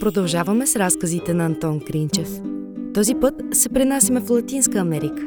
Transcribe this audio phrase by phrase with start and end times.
[0.00, 2.28] Продължаваме с разказите на Антон Кринчев.
[2.94, 5.26] Този път се пренасиме в Латинска Америка.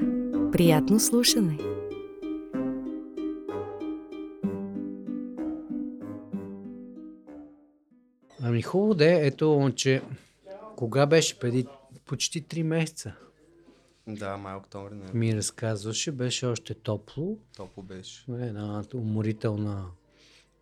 [0.51, 1.57] Приятно слушане!
[8.41, 10.01] Ами хубаво да е, ето, че
[10.75, 11.65] кога беше преди
[12.05, 13.15] почти 3 месеца
[14.07, 15.13] Да, май октомври, не.
[15.13, 18.25] ми разказваше, беше още топло, Топло беше.
[18.29, 19.85] една уморителна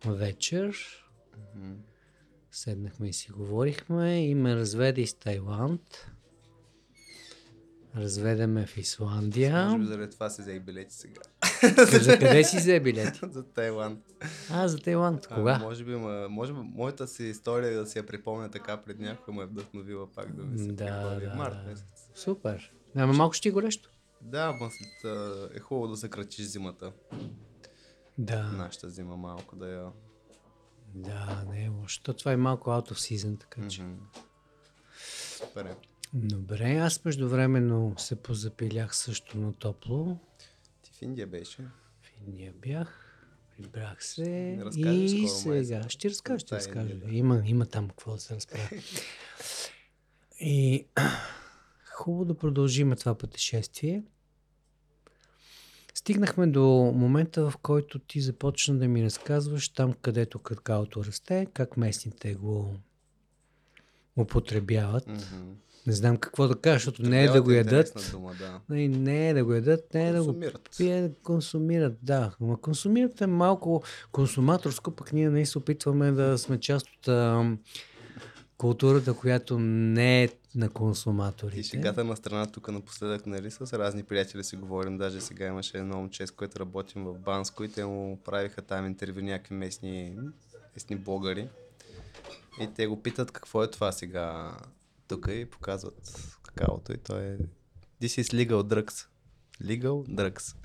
[0.06, 0.76] вечер.
[1.56, 1.72] Мгм.
[2.52, 6.06] Седнахме и си говорихме и ме разведе из Тайланд.
[7.96, 9.76] Разведе ме в Може Исландия.
[9.78, 11.20] би заради това си взех билети сега.
[12.00, 13.20] За къде си взе билети?
[13.22, 14.00] За Тайланд.
[14.50, 15.26] А, за Тайланд.
[15.30, 15.58] А, Кога?
[15.58, 15.94] може би,
[16.30, 20.06] може би, моята си история да си я припомня така пред някой ме е вдъхновила
[20.06, 21.20] пак да ми се Да, припомни.
[21.20, 21.86] да, Март месец.
[22.14, 22.72] Супер.
[22.94, 23.90] Ама малко ще ти е горещо.
[24.20, 26.92] Да, ма след, а, е хубаво да съкратиш зимата.
[28.18, 28.42] Да.
[28.42, 29.88] Нашата зима малко да я...
[30.94, 32.02] Да, не е лошо.
[32.02, 33.82] То Това е малко out of season, така че.
[33.82, 33.94] Мгм.
[35.48, 35.76] Добре.
[36.14, 40.18] Добре, аз междувременно се позапилях също на топло.
[40.82, 41.62] Ти в Индия беше.
[42.02, 43.18] В Индия бях,
[43.50, 46.94] прибрах се и скоро, май, сега за- ще разкажа, ще разкажа.
[46.94, 47.14] Да.
[47.14, 48.68] Има, има там какво да се разправя.
[50.40, 50.86] и
[51.94, 54.02] хубаво да продължим това пътешествие.
[56.02, 61.76] Стигнахме до момента, в който ти започна да ми разказваш там, където какаото расте, как
[61.76, 62.74] местните го
[64.16, 65.08] употребяват.
[65.08, 65.52] Мгм.
[65.86, 68.08] Не знам какво да кажа, защото не е да го е ядат.
[68.12, 68.60] Дума, да.
[68.68, 70.40] Не, не е да го ядат, не е да го
[70.76, 72.34] пият, консумират, да.
[72.40, 77.56] Ама консумират е малко консуматорско, пък ние не се опитваме да сме част от а,
[78.56, 81.62] културата, която не е на И консуматорите.
[81.62, 84.98] шегата на страна тук напоследък, нали, с разни приятели си говорим.
[84.98, 88.86] Даже сега имаше едно момче, с което работим в Банско и те му правиха там
[88.86, 90.18] интервю някакви местни,
[90.74, 91.48] местни блогъри.
[92.60, 94.56] И те го питат какво е това сега
[95.08, 97.36] тук и показват какаото и той е
[98.02, 99.06] This is legal drugs.
[99.62, 100.56] Legal drugs.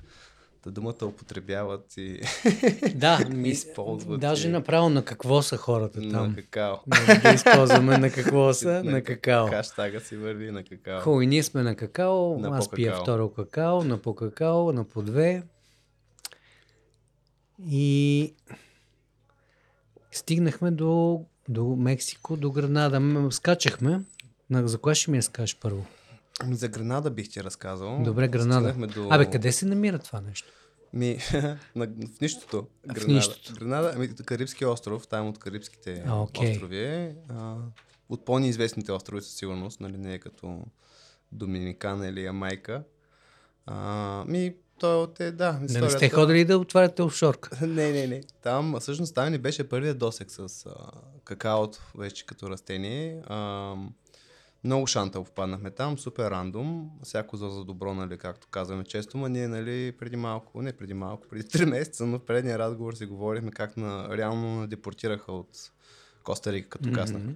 [0.68, 2.20] Та думата употребяват и
[2.94, 6.34] Да, ми, използват даже и- направо на какво са хората на там.
[6.34, 6.76] какао.
[7.08, 9.46] Не, да използваме на какво са, на какао.
[9.46, 11.00] Хаштага си върви на какао.
[11.00, 14.84] Хубаво, и ние сме на какао, На аз пия второ какао, на по какао, на
[14.84, 15.42] по две.
[17.62, 18.34] И
[20.10, 23.28] стигнахме до, до Мексико, до Гранада.
[23.30, 24.00] Скачахме.
[24.50, 25.86] На, за кое ще ми я скажеш първо?
[26.40, 28.02] Ами за Гранада бих ти разказал.
[28.02, 28.68] Добре, Гранада.
[28.68, 29.08] Стигнахме До...
[29.10, 30.48] Абе, къде се намира това нещо?
[30.92, 31.18] Ми,
[31.76, 32.62] на, в нищото.
[32.84, 33.12] В Гранада.
[33.12, 33.54] нищото.
[33.54, 36.52] Гранада, ами Карибски остров, там от Карибските А, окей.
[36.52, 37.16] острови е.
[37.30, 37.56] А,
[38.08, 40.62] от по-неизвестните острови със сигурност, нали не е като
[41.32, 42.82] Доминикана или Ямайка.
[43.66, 45.52] А, ми, то те, да.
[45.52, 47.58] Да не историята- сте ходили да отваряте офшорка?
[47.66, 48.22] не, не, не.
[48.42, 50.74] Там, всъщност, там ни беше първият досек с а,
[51.24, 53.22] какаото, вече като растение.
[53.26, 53.74] А,
[54.64, 59.28] много шантъл попаднахме там, супер рандом, всяко за, за добро, нали, както казваме често, но
[59.28, 63.06] ние, нали, преди малко, не преди малко, преди 3 месеца, но в предния разговор си
[63.06, 65.72] говорихме как на, реално депортираха от
[66.22, 67.34] Коста Рика, като каснахме.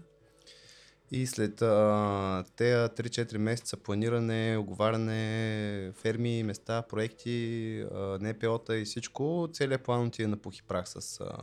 [1.15, 9.49] И след а, тези 3-4 месеца планиране, оговаряне, ферми, места, проекти, а, НПО-та и всичко,
[9.53, 11.37] целият план отиде на пух и прах с а,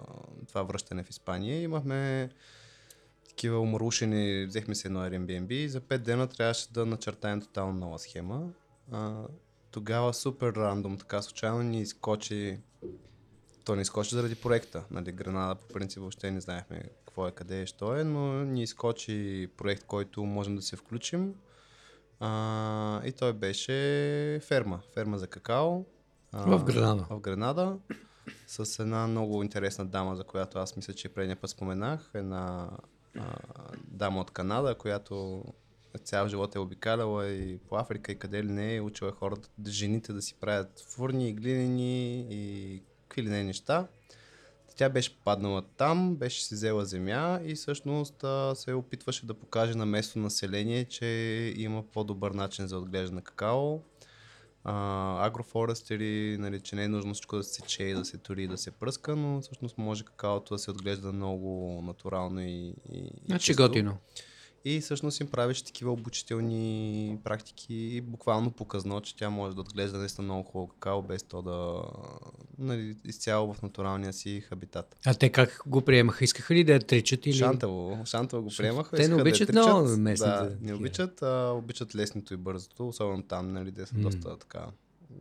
[0.47, 1.61] това връщане в Испания.
[1.61, 2.29] Имахме
[3.39, 7.99] такива умрушени, взехме се едно Airbnb и за 5 дена трябваше да начертаем тотално нова
[7.99, 8.49] схема.
[8.91, 9.23] А,
[9.71, 12.59] тогава супер рандом, така случайно ни изкочи
[13.65, 14.83] то не изкочи заради проекта.
[14.91, 18.63] Нали, Гранада по принцип въобще не знаехме какво е, къде е, що е, но ни
[18.63, 21.33] изкочи проект, който можем да се включим.
[22.19, 24.79] А, и той беше ферма.
[24.93, 25.85] Ферма за какао.
[26.31, 27.05] А, В Гранада.
[27.09, 27.77] В Гранада.
[28.47, 32.11] С една много интересна дама, за която аз мисля, че предния път споменах.
[32.13, 32.69] Една
[33.87, 35.43] дама от Канада, която
[36.03, 40.13] цял живот е обикаляла и по Африка и къде ли не е, учила хората, жените
[40.13, 43.87] да си правят фурни, глинени и какви ли не неща.
[44.75, 49.85] Тя беше паднала там, беше си взела земя и всъщност се опитваше да покаже на
[49.85, 51.05] местно население, че
[51.57, 53.79] има по-добър начин за отглеждане на какао.
[55.19, 58.47] Агрофорестери, нали, че не е нужно всичко да се сече и да се тури и
[58.47, 63.45] да се пръска, но всъщност може какаото да се отглежда много натурално и, и Значи
[63.45, 63.63] чисто.
[63.63, 63.97] готино.
[64.65, 69.97] И всъщност им правиш такива обучителни практики и буквално показно, че тя може да отглежда
[69.97, 71.83] наистина много хубаво какао, без то да
[72.57, 74.95] нали, изцяло в натуралния си хабитат.
[75.05, 76.23] А те как го приемаха?
[76.23, 77.33] Искаха ли да я тричат или...
[77.33, 78.95] Шантаво, шантаво го приемаха.
[78.95, 79.65] Те не да обичат тричат.
[79.65, 83.95] много местните Да, не обичат, а обичат лесното и бързото, особено там, нали, те са
[83.97, 84.01] М.
[84.01, 84.65] доста така.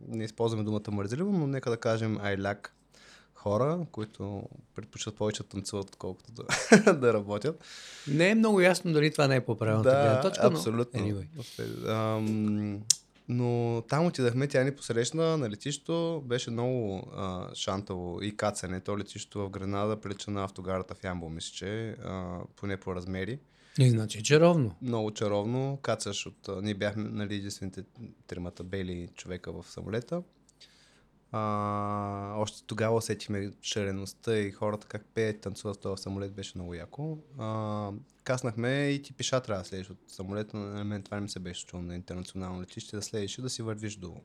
[0.07, 2.75] Не използваме думата мързеливо, но нека да кажем айляк
[3.39, 4.43] хора, които
[4.75, 7.63] предпочитат повече да танцуват, отколкото да, да работят.
[8.07, 10.99] Не е много ясно дали това не е по-правилната гледна Да, точка, абсолютно.
[10.99, 11.07] но...
[11.07, 11.87] Anyway.
[11.87, 12.81] Ам,
[13.27, 18.79] но там отидахме, тя ни посрещна на летището, беше много а, шантаво и кацане.
[18.79, 23.39] То летището в Гренада прилича на автогарата в Ямбол, мисля, че, а, поне по размери.
[23.79, 24.75] И значи чаровно.
[24.81, 26.49] Много чаровно, кацаш от...
[26.61, 27.83] Ние бяхме нали, единствените
[28.27, 30.23] тримата бели човека в самолета.
[31.31, 36.51] А, още тогава усетихме шареността и хората как пеят и танцуват в този самолет, беше
[36.55, 37.17] много яко.
[37.37, 37.89] А,
[38.23, 40.57] каснахме и ти пиша трябва да слезеш от самолета.
[40.57, 43.49] На мен това не ми се беше чуло на интернационално летище, да слезеш и да
[43.49, 44.15] си вървиш до...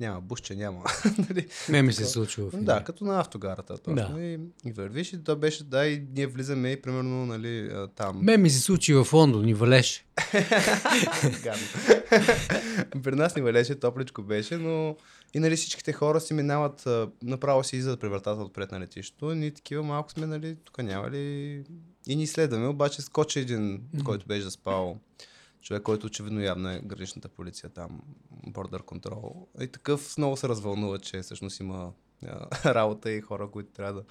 [0.00, 0.84] Няма бушче, няма.
[1.18, 1.48] нали?
[1.68, 3.94] Не ми се случва Да, като на автогарата точно.
[3.94, 4.20] Да.
[4.20, 8.24] И, и вървиш и то беше, да, и ние влизаме и примерно, нали, там.
[8.24, 10.04] Мен ми се случи в Лондон и валеше.
[11.42, 11.66] Гадно.
[13.02, 14.96] При нас ни валеше, топличко беше, но
[15.34, 16.88] и нали всичките хора си минават,
[17.22, 19.34] направо си излизат при вратата отпред на летището.
[19.34, 21.64] Ние такива малко сме, нали, тук няма ли...
[22.06, 24.98] И ни следваме, обаче скочи един, който беше заспал.
[25.62, 28.00] Човек, който очевидно явно е граничната полиция там,
[28.46, 29.46] Border Control.
[29.60, 31.92] И такъв много се развълнува, че всъщност има
[32.64, 34.02] работа и хора, които трябва да,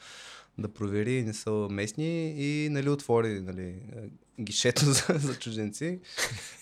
[0.57, 3.75] да провери и не са местни и нали, отвори нали,
[4.39, 5.99] гишето за, за чужденци.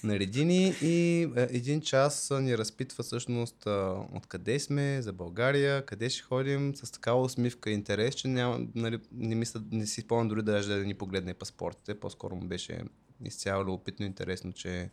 [0.03, 3.67] Нареди ни и а, един час ни разпитва всъщност
[4.13, 8.99] откъде сме, за България, къде ще ходим, с такава усмивка и интерес, че няма, нали,
[9.11, 11.99] не, мисля, не си спомням дори даже да ни погледне паспортите.
[11.99, 12.81] По-скоро му беше
[13.25, 14.89] изцяло любопитно интересно, че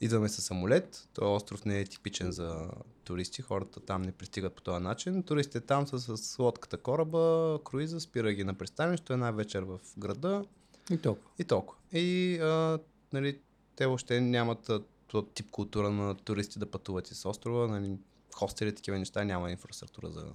[0.00, 1.08] идваме с самолет.
[1.12, 2.70] Този остров не е типичен за
[3.04, 3.42] туристи.
[3.42, 5.22] Хората там не пристигат по този начин.
[5.22, 10.44] Туристите там са с лодката кораба, круиза, спира ги на пристанището една вечер в града
[10.90, 11.30] И толкова.
[11.38, 11.78] и толкова.
[11.92, 12.78] И а,
[13.12, 13.40] нали,
[13.76, 14.70] те въобще нямат
[15.06, 17.66] този тип култура на туристи да пътуват из острова.
[17.66, 17.96] Нали,
[18.34, 20.26] хостели, такива неща, няма инфраструктура за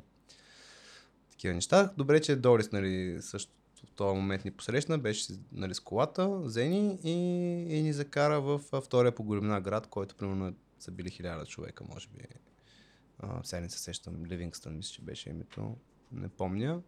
[1.31, 1.93] такива неща.
[1.97, 3.51] Добре, че Дорис нали, също
[3.87, 7.11] в този момент ни посрещна, беше нали, с колата, зени и,
[7.77, 12.07] и ни закара в втория по големина град, който примерно са били хиляда човека, може
[12.07, 12.23] би.
[13.19, 15.75] А, сега не се сещам, Ливингстън мисля, че беше името,
[16.11, 16.81] не помня.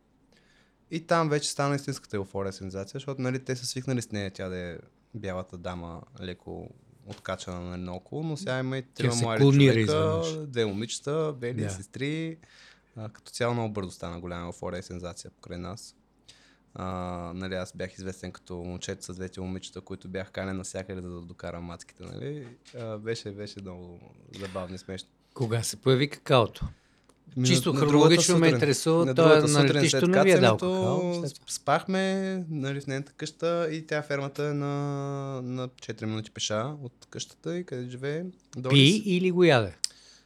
[0.91, 4.49] И там вече стана истинската еуфория сензация, защото нали, те са свикнали с нея тя
[4.49, 4.77] да е
[5.13, 6.69] бялата дама леко
[7.05, 10.47] откачана нали, наоколо, но сега има и трима млади човека, изведнъж.
[10.47, 11.69] две момичета, бели Да.
[11.69, 12.37] сестри.
[12.97, 15.95] А, като цяло много бързо стана голяма еуфория и сензация покрай нас.
[16.73, 16.85] А,
[17.35, 21.21] нали, аз бях известен като момчето с двете момичета, които бях канен навсякъде за да
[21.21, 22.03] докарам мацките.
[22.03, 22.47] Нали?
[22.77, 23.99] А, беше, беше много
[24.39, 25.09] забавно и смешно.
[25.33, 26.67] Кога се появи какаото?
[27.45, 30.57] Чисто на- на хронологично ме интересува, На той е на летището не ви е дал
[30.57, 31.23] какао.
[31.47, 34.67] Спахме в нейната къща и тя фермата е на,
[35.41, 38.23] на 4 минути пеша от къщата и къде живее.
[38.57, 38.73] Дорис.
[38.73, 39.73] Пи или го яде?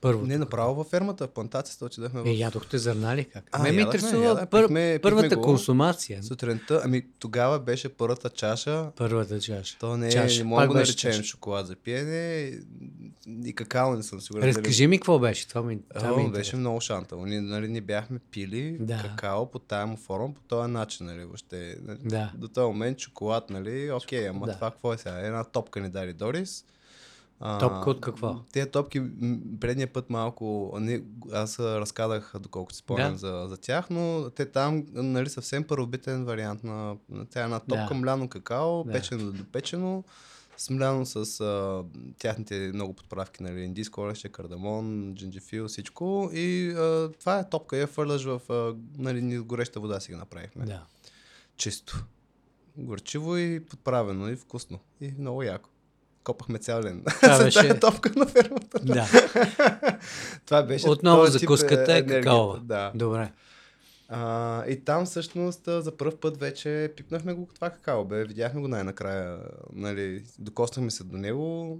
[0.01, 0.25] Първо.
[0.25, 2.25] Не, направо във фермата, в плантацията отидахме в...
[2.25, 3.49] Е, ядохте зърна ли как?
[3.51, 4.63] А, Ме ме интересува яда, пър...
[4.63, 5.41] пихме- първата пихме го.
[5.41, 6.23] консумация.
[6.23, 8.91] Сутринта, ами тогава беше първата чаша.
[8.95, 9.77] Първата чаша.
[9.79, 10.37] То не е, Чаша.
[10.37, 11.23] не мога да беше наречем чаша.
[11.23, 12.51] шоколад за пиене
[13.45, 14.47] и какао не съм сигурен.
[14.47, 15.47] Разкажи ми какво беше.
[15.47, 16.59] Това ми, това ми е О, беше интересно.
[16.59, 17.25] много шантал.
[17.25, 18.97] Ние, нали, ние бяхме пили Да.
[18.99, 21.75] какао по тая му форма, по този начин, нали, въобще.
[21.81, 22.31] Нали, Да.
[22.35, 24.53] До този момент шоколад, нали, окей, ама Да.
[24.53, 25.19] това какво е сега?
[25.19, 26.65] Една топка ни дали Дорис.
[27.41, 28.39] А, Топка от какво?
[28.51, 29.01] Тези топки,
[29.59, 31.03] предния път малко, не,
[31.33, 33.17] аз разказах, доколко си спомням Да.
[33.17, 37.87] за, за тях, но те там, нали, съвсем първобитен вариант на, на тя една топка
[37.89, 37.93] Да.
[37.93, 38.91] мляно какао, Да.
[38.91, 40.03] печено до печено,
[40.57, 41.83] смляно с а,
[42.17, 46.29] тяхните много подправки, нали, индийско орешче, кардамон, джинджифил, всичко.
[46.33, 50.65] И а, това е топка, я фърляш в а, нали, гореща вода си ги направихме.
[50.65, 50.83] Да.
[51.57, 52.05] Чисто.
[52.77, 54.79] Горчиво и подправено и вкусно.
[55.01, 55.69] И много яко.
[56.29, 57.03] Копахме цял ден.
[57.21, 58.79] Това беше- тази топка на фермата.
[58.79, 59.07] да.
[60.45, 62.59] Това беше Отново закуската е енергията, какаова.
[62.59, 62.91] Да.
[62.95, 63.31] Добре.
[64.09, 68.23] А, и там всъщност за първ път вече пипнахме го това какао, бе.
[68.25, 69.37] Видяхме го най-накрая.
[69.73, 71.77] Нали, докоснахме се до него,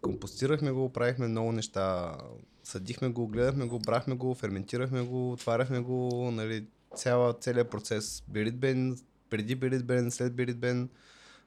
[0.00, 2.16] компостирахме го, правихме много неща.
[2.64, 6.66] Съдихме го, гледахме го, брахме го, ферментирахме го, отваряхме го, нали,
[6.96, 8.22] цяла, целият процес.
[8.28, 8.98] Беритбен,
[9.30, 10.88] преди беритбен, след беритбен.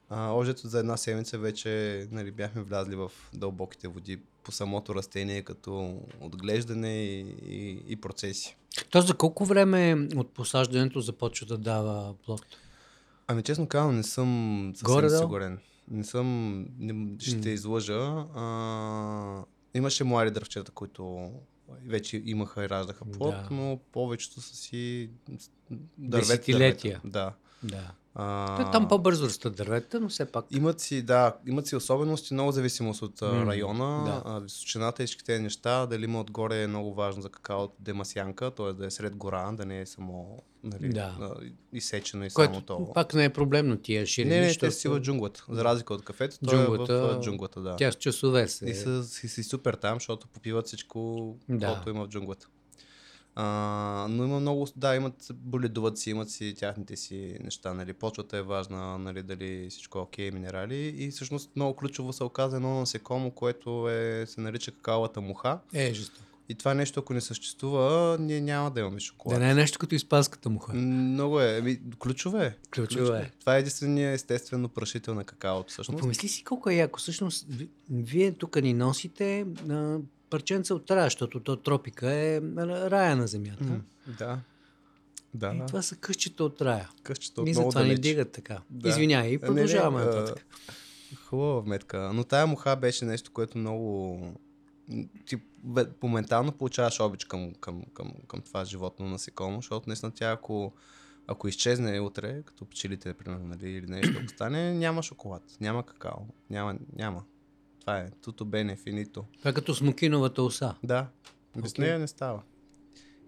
[0.09, 5.41] А, Ожето за една седмица вече нали, бяхме влязли в дълбоките води по самото растение
[5.41, 8.55] като отглеждане и, и, и процеси.
[8.89, 12.41] То за колко време от посаждането започва да дава плод?
[13.27, 15.19] Ами честно казвам, не съм съвсем Горе-долу?
[15.21, 15.59] сигурен.
[15.91, 18.25] Не съм, не, ще излъжа.
[18.35, 21.31] А, имаше млади дръвчета, които
[21.85, 23.47] вече имаха и раждаха плод, Да.
[23.51, 25.09] но повечето са си
[25.97, 26.27] дървета.
[26.27, 27.01] Десетилетия.
[27.03, 27.07] дървета.
[27.09, 27.33] Да.
[27.63, 27.91] Да.
[28.19, 30.45] А, Те Там по-бързо растат дървета, но все пак.
[30.51, 34.21] Имат си, да, имат си особености, много зависимост от М, района, да.
[34.25, 37.91] а, височината и всички тези неща, дали има отгоре е много важно за какаото да
[37.91, 38.73] има сянка, т.е.
[38.73, 41.33] да е сред гора, да не е само нали, Да.
[41.73, 42.91] изсечено и само Което то.
[42.93, 44.29] пак не е проблемно тия ширини.
[44.31, 45.45] Не, не, те защото си в джунглата.
[45.49, 47.75] За разлика от кафето, той Джунглата- е в джунглата, да.
[47.75, 48.65] Тя с часове се.
[48.65, 51.67] И са си, си супер там, защото попиват всичко, Да.
[51.67, 52.47] което има в джунглата.
[53.39, 53.45] А,
[54.09, 58.41] но има много, да, имат, боледуват си, имат си тяхните си неща, нали, почвата е
[58.43, 63.31] важна, нали, дали всичко е окей, минерали и всъщност много ключово се оказа едно насекомо,
[63.31, 66.23] което е, се нарича какаовата муха Е, жестоко.
[66.49, 69.39] и това нещо, ако не съществува, ние няма да имаме шоколад.
[69.39, 70.73] Да не е нещо като испанската муха.
[70.73, 72.55] Много е, ами, ключове е.
[72.71, 73.31] Ключове е.
[73.39, 75.99] Това е единствения естествено прашител на какаото, Но всъщност.
[75.99, 76.99] помисли си колко е яко.
[76.99, 79.99] Всъщност, ви- вие тук ни носите на
[80.29, 82.41] парченца от рая, защото то тропика е а,
[82.91, 83.63] рая на земята.
[83.63, 83.81] М,
[84.19, 84.39] Да.
[85.33, 85.65] Да, И да.
[85.65, 86.89] това са къщите от рая.
[87.03, 87.99] Къщата от И затова ни далеч.
[87.99, 88.61] дигат така.
[88.69, 88.89] Да.
[88.89, 90.45] Извинявай, не, продължаваме нататък.
[91.17, 92.11] Хубава вметка.
[92.13, 94.19] Но тая муха беше нещо, което много...
[95.25, 95.37] Ти
[96.03, 100.73] моментално получаваш обич към, към, към, към това животно насекомо, защото наистина тя ако,
[101.27, 106.19] ако изчезне утре, като пчелите, примерно, нали, или нещо, ако стане, няма шоколад, няма какао,
[106.49, 107.23] няма, няма.
[107.87, 108.07] Това е.
[108.13, 109.25] Туто бене, финито.
[109.37, 110.75] Това е като смокиновата уса.
[110.83, 111.07] Да.
[111.57, 111.85] Без Окей.
[111.85, 112.41] нея не става.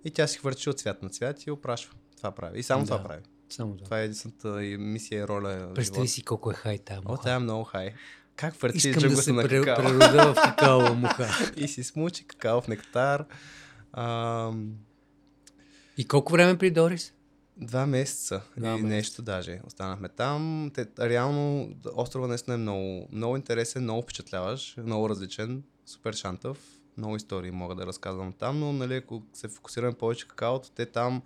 [0.06, 1.94] И тя си хвърчи от цвят на цвят и опрашва.
[2.18, 2.60] Това прави.
[2.60, 2.86] И само Да.
[2.88, 3.22] това прави.
[3.50, 3.86] Само това.
[3.86, 5.72] Това е единствената и мисия и роля.
[5.76, 7.94] Представи си колко е хай тая О, тя е много хай.
[8.36, 9.86] Как върти Искам да се на пре- какао?
[9.86, 11.28] прерода в какаова муха.
[11.56, 13.26] и си смучи какао в нектар.
[13.94, 14.74] Ам,
[15.98, 17.14] И колко време при Дорис?
[17.60, 18.88] Два месеца Два и месеца.
[18.88, 19.60] нещо даже.
[19.68, 20.72] Останахме там.
[20.74, 26.58] Те, реално острова наистина е много, много интересен, много впечатляващ, много различен, супер шантав.
[26.98, 31.22] Много истории мога да разказвам там, но нали, ако се фокусираме повече какаото, те там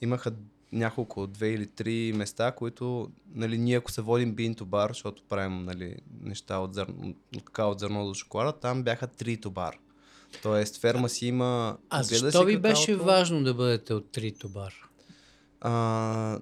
[0.00, 0.32] имаха
[0.72, 5.64] няколко, две или три места, които нали, ние ако се водим бин бар, защото правим
[5.64, 9.78] нали, неща от, зърно, от какао от зърно до шоколада, там бяха три бар.
[10.42, 11.78] Тоест ферма си има...
[11.90, 14.74] А защо ви беше важно да бъдете от Трито бар?
[15.64, 15.70] А,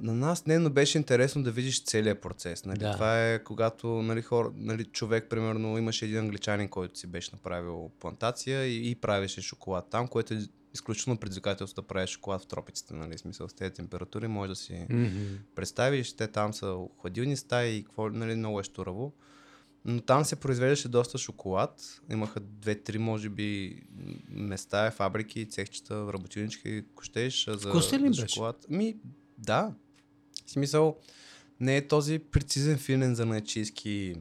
[0.01, 2.65] на нас не, но беше интересно да видиш целият процес.
[2.65, 2.79] Нали?
[2.79, 2.93] Да.
[2.93, 7.91] Това е когато нали, хор, нали, човек, примерно, имаше един англичанин, който си беше направил
[8.01, 10.39] плантация и, и правеше шоколад там, което е
[10.75, 14.87] изключително предизвикателство да правиш шоколад в тропиците, нали, смисъл с тези температури, може да си
[14.91, 15.35] Мгм.
[15.55, 19.13] представиш, те там са хладилни стаи и какво, нали, много е штураво.
[19.85, 22.01] Но там се произвеждаше доста шоколад.
[22.11, 23.81] Имаха две-три, може би,
[24.29, 28.67] места, фабрики, цехчета, работилнички, ако щеш, а, за, Вкусен ли за шоколад.
[28.71, 28.97] Ми,
[29.39, 29.73] да.
[30.47, 30.97] В смисъл,
[31.61, 34.15] не е този прецизен финен занаячийски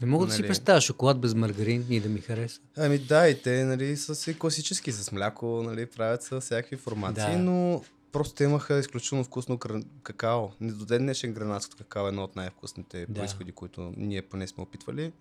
[0.00, 0.48] Не мога да си Нали.
[0.48, 2.60] представя шоколад без маргарин и да ми хареса.
[2.76, 7.32] Ами да, и те нали, са си класически с мляко, нали, правят се всякакви формации,
[7.32, 7.38] Да.
[7.38, 7.82] но
[8.12, 9.58] просто те имаха изключително вкусно
[10.02, 10.48] какао.
[10.60, 13.14] Не до ден днешен гранатското какао е едно от най-вкусните Да.
[13.14, 15.12] происходи, които ние поне сме опитвали.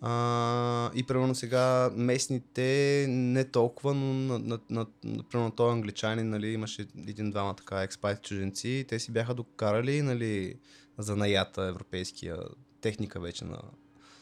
[0.00, 6.28] А, и примерно сега местните не толкова, но на, на, на, на примерно този англичанин,
[6.28, 10.54] нали, имаше един-двама така експайти чужденци, и те си бяха докарали, нали,
[10.98, 12.36] занаята европейския
[12.80, 13.58] техника вече на...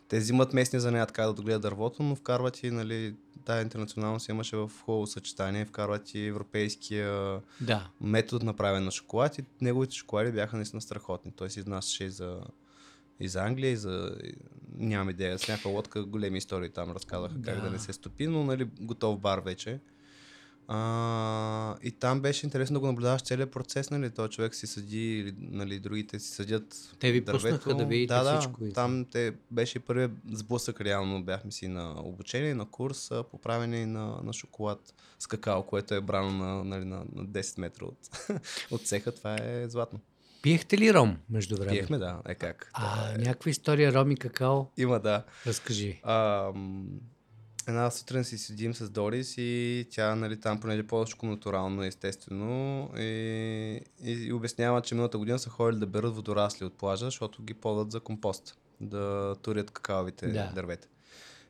[0.09, 4.57] Те взимат местния занаят как да отгледат дървото, но вкарват и, нали, тая интернационалност имаше
[4.57, 7.89] в хубаво съчетание, вкарват и европейския Да.
[8.01, 11.33] метод направен на шоколад и неговите шоколади бяха наистина страхотни.
[11.33, 12.41] Той се изнасяше и за,
[13.21, 14.17] и за Англия, и за...
[14.77, 17.61] Нямам идея, с някаква лодка големи истории там разказаха как Да.
[17.61, 19.81] да не се стопи, но нали, готов бар вече.
[20.69, 25.35] А, и там беше интересно да го наблюдаваш целият процес, нали, този човек си съди,
[25.39, 27.45] нали, другите си съдят Те ви дървето.
[27.45, 31.69] пуснаха да видите да, всичко и- Да, там те беше първият сблъсък, реално бяхме си
[31.69, 36.65] на обучение, на курс, по правене на, на шоколад с какао, което е брано на,
[36.65, 37.99] нали, на, на 10 метра от,
[38.71, 40.01] от цеха, това е златно.
[40.43, 41.71] Пиехте ли ром между време?
[41.71, 42.71] Пиехме, да, е как.
[42.73, 43.19] А, да, е.
[43.19, 44.65] някаква история ром и какао?
[44.77, 45.25] Има, да.
[45.47, 46.01] Разкажи.
[46.03, 46.51] А,
[47.69, 53.03] една сутрин си седим с Дорис и тя, нали, там, понеже по-всичко натурално, естествено, и,
[54.05, 57.55] и, и обяснява, че миналата година са ходили да берат водорасли от плажа, защото ги
[57.55, 60.51] подат за компост, да турят какаовите Да.
[60.55, 60.89] дървета.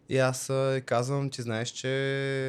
[0.08, 0.52] И аз
[0.86, 1.88] казвам, че знаеш, че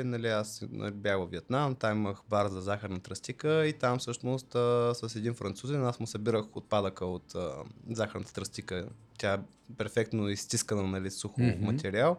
[0.05, 4.55] нали, аз нали, бях в Виетнам, там имах бар за захарна тръстика и там всъщност
[4.55, 7.51] а, с един французин аз му събирах отпадъка от а,
[7.89, 8.87] захарната тръстика.
[9.17, 9.39] Тя е
[9.77, 11.65] перфектно изтискана, нали, сухо Мгм.
[11.65, 12.17] материал.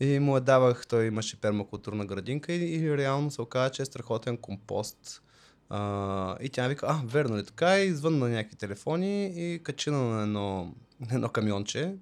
[0.00, 3.84] И му я давах, той имаше пермакултурна градинка и, и реално се оказа, че е
[3.84, 5.22] страхотен компост.
[5.68, 7.78] А, и тя вика, а, верно ли така?
[7.78, 10.74] И извън на някакви телефони и качина на едно,
[11.12, 11.94] едно камионче,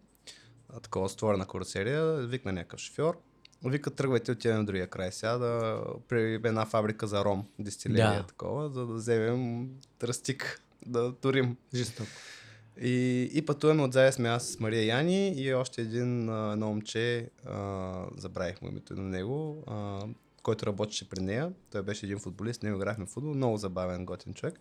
[0.83, 3.19] такова створена карусерия, викна някакъв шофьор.
[3.65, 8.27] Вика, тръгвайте отидем на другия край сега да при една фабрика за ром, дистилерия Да.
[8.27, 11.57] такова, за да вземем тръстик, да турим.
[11.75, 12.11] Жестоко.
[12.81, 16.21] И, и пътуваме отзаде сме аз с Мария Яни и още един
[16.53, 20.01] едно момче, а, забравих му името на него, а,
[20.43, 21.53] който работеше при нея.
[21.73, 24.55] Той беше един футболист, ние играхме футбол, много забавен, готин човек.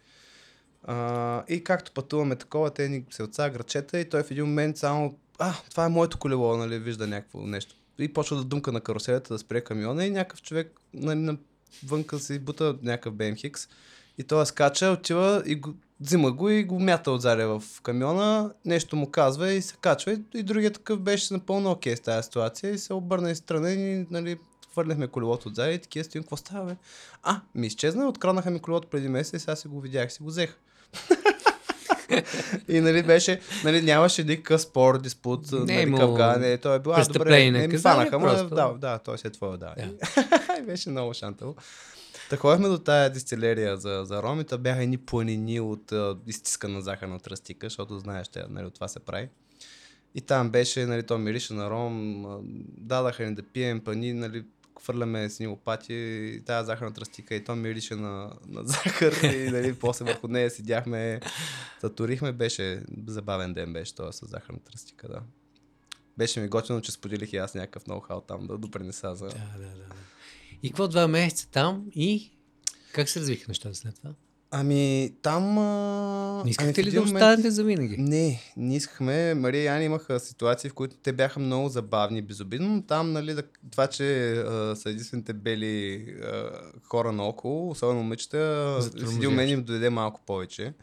[0.83, 5.17] А, и както пътуваме такова, те ни отца грачета и той в един момент само,
[5.39, 7.75] а, това е моето колело, нали, вижда някакво нещо.
[7.99, 11.37] И почва да думка на каруселята да спре камиона и някакъв човек нали, на
[11.85, 13.69] вънка си бута някакъв BMX
[14.17, 18.95] и той скача, отива и го, взима го и го мята отзаде в камиона, нещо
[18.95, 22.73] му казва и се качва и, и другият такъв беше напълно окей с тази ситуация
[22.73, 24.37] и се обърна и страна и нали,
[24.71, 26.75] хвърляхме колелото отзаде и такива стоим, какво става бе?
[27.23, 30.29] А, ми изчезна, откраднаха ми колелото преди месец и сега си го видях, си го
[30.29, 30.57] взех.
[32.67, 36.79] и нали беше, нали нямаше никакъв спор, диспут, Не нали, имало къвга, не, той е
[36.79, 39.75] бил, а, добре, не ми фанаха, да, да, той си е твоя, да.
[40.59, 41.55] И беше много шантало.
[42.29, 46.81] Та ходихме до тая дистилерия за, за роми, та бяха едни планини от а, изтискана
[46.81, 49.29] захарна тръстика, защото знаеш, те, нали, от това се прави.
[50.15, 52.25] И там беше, нали, то мирише на ром,
[52.77, 54.45] дадаха ни да пием пани, нали,
[54.83, 59.49] хвърляме с ни лопати и тази захарна тръстика и то мирише на, на захар и
[59.51, 61.19] нали, после върху нея седяхме,
[61.81, 65.21] татурихме, беше забавен ден беше това с захарна тръстика, да.
[66.17, 69.27] Беше ми готино, че споделих и аз някакъв ноу-хау там да допринеса за...
[69.27, 69.85] Да, да, да.
[70.63, 72.31] И какво два месеца там и
[72.93, 74.09] как се развиха нещата след това?
[74.55, 75.57] Ами, там...
[75.57, 76.43] А...
[76.43, 77.95] Не искахте ами, ли да един останете за винаги?
[77.97, 79.33] Не, не искахме.
[79.33, 83.11] Мария и Ани имаха ситуации, в които те бяха много забавни и безобидни, но там,
[83.11, 86.49] нали, да, това, че а, са единствените бели а,
[86.83, 89.17] хора наоколо, особено момичета, Затормозяващо.
[89.17, 90.73] един момент им дойде малко повече.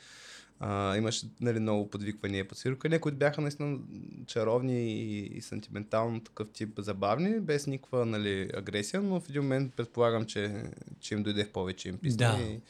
[0.62, 3.78] А, имаше нали, много подвиквания по циркане, които бяха наистина
[4.26, 9.74] чаровни и, и сантиментално такъв тип забавни, без никаква нали, агресия, но в един момент
[9.74, 10.64] предполагам, че,
[11.00, 12.16] че им дойде в повече им писна.
[12.16, 12.42] Да.
[12.42, 12.60] И,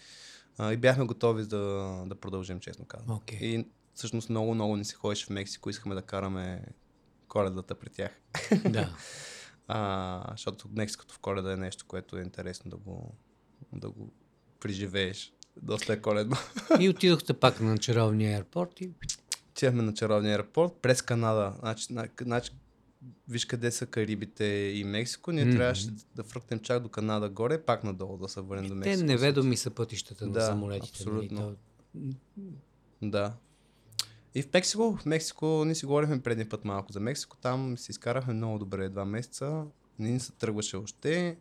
[0.58, 1.56] а, и бяхме готови да,
[2.06, 3.16] да продължим, честно казвам.
[3.16, 3.38] Окей.
[3.40, 6.62] И всъщност много, много не се ходеше в Мексико, искахме да караме
[7.28, 8.20] коледата при тях.
[8.70, 8.96] Да.
[9.68, 13.14] А, защото Мексикото в коледа е нещо, което е интересно да го,
[13.72, 14.12] да го
[14.60, 15.32] преживееш.
[15.56, 16.36] Доста е коледно.
[16.80, 18.90] И отидохте пак на чаровния аеропорт и
[19.50, 21.54] Отивахме на чаровния аеропорт през Канада.
[21.58, 22.50] Значи, на- значи,
[23.28, 25.32] виж къде са Карибите и Мексико.
[25.32, 25.56] Ние Мгм.
[25.56, 29.06] трябваше да фръкнем чак до Канада горе, пак надолу да се върнем до те Мексико.
[29.06, 30.92] неведоми са пътищата на Да, самолетите.
[30.92, 31.56] абсолютно.
[31.94, 32.14] Нали?
[33.02, 33.32] Да.
[34.34, 37.92] И в Мексико, в Мексико, ние си говорихме предния път малко за Мексико, там си
[37.92, 39.64] изкарахме много добре два месеца,
[39.98, 41.36] не ни се тръгваше още.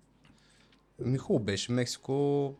[1.00, 2.56] Ми хубаво беше Мексико,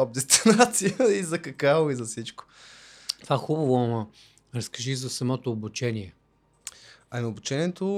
[0.00, 2.44] топ дестинация и за какао и за всичко.
[3.20, 4.06] То, това хубаво, ама
[4.54, 6.14] разкажи за самото обучение.
[7.10, 7.88] Ами обучението,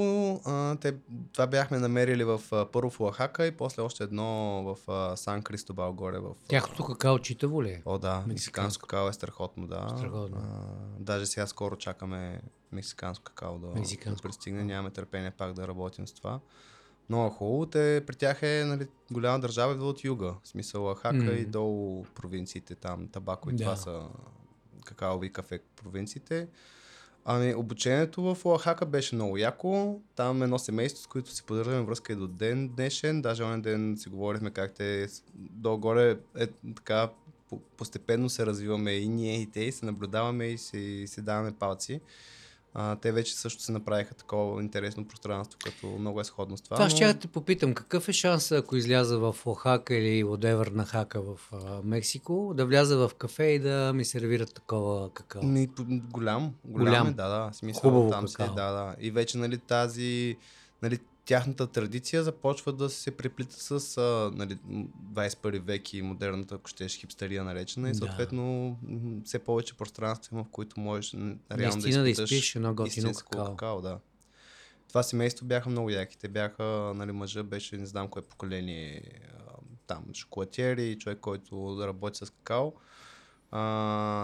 [0.44, 0.94] а, те,
[1.32, 4.26] това бяхме намерили в а, първо в Оахака и после още едно
[4.62, 6.34] в а, Сан Кристобал горе в...
[6.48, 7.82] Тяхното какао читаво ли е?
[7.84, 8.28] О, да, Мексиканско.
[8.28, 9.94] мексиканско какао е страхотно, да.
[9.96, 10.38] Страхотно.
[10.38, 12.40] А, даже сега скоро чакаме
[12.72, 14.64] мексиканско какао да, Мексиканско да пристигне.
[14.64, 16.40] Нямаме търпение пак да работим с това.
[17.08, 17.66] Много хубаво.
[17.66, 20.34] Те, при тях е нали, голяма държава идва от юга.
[20.42, 21.32] В смисъл Хака М.
[21.32, 23.64] и долу провинциите там, Табако и Да.
[23.64, 24.02] това са
[24.84, 26.48] какаови кафе провинциите.
[27.24, 30.00] Ами обучението в Оахака беше много яко.
[30.14, 33.22] Там едно семейство, с които си поддържаме връзка и до ден днешен.
[33.22, 37.10] Даже онен ден си говорихме как те долу-горе е така
[37.48, 41.52] по- постепенно се развиваме и ние и те и се наблюдаваме и си, си даваме
[41.52, 42.00] палци.
[42.74, 46.76] А, те вече също се направиха такова интересно пространство, като много е сходно с това.
[46.76, 50.84] Това но- ще те попитам, какъв е шанс, ако изляза в Охака или Одевър на
[50.84, 55.42] Хака в а, Мексико, да вляза в кафе и да ми сервират такова какао?
[55.42, 57.08] Ми, голям, голям, Голям.
[57.08, 57.50] е, да, да.
[57.52, 58.54] Смисъл, Хубаво там си, е, какао.
[58.54, 58.94] да, да.
[59.00, 60.36] И вече, нали, тази,
[60.82, 66.54] нали, тяхната традиция започва да се преплита с а, нали, м, 21 век и модерната,
[66.54, 67.88] ако щеш, хипстерия наречена.
[67.88, 67.98] И Да.
[67.98, 68.42] съответно
[68.82, 73.12] м, все повече пространства има, в които можеш реално Наистина да изпиташ изпиеш едно готино
[73.14, 73.44] какао.
[73.44, 73.80] какао.
[73.82, 73.98] да.
[74.88, 76.18] Това семейство бяха много яки.
[76.18, 76.62] Те бяха,
[76.96, 79.02] нали, мъжа беше, не знам кое поколение,
[79.86, 82.72] там, шоколатиери, човек, който да работи с какао.
[83.54, 83.62] А,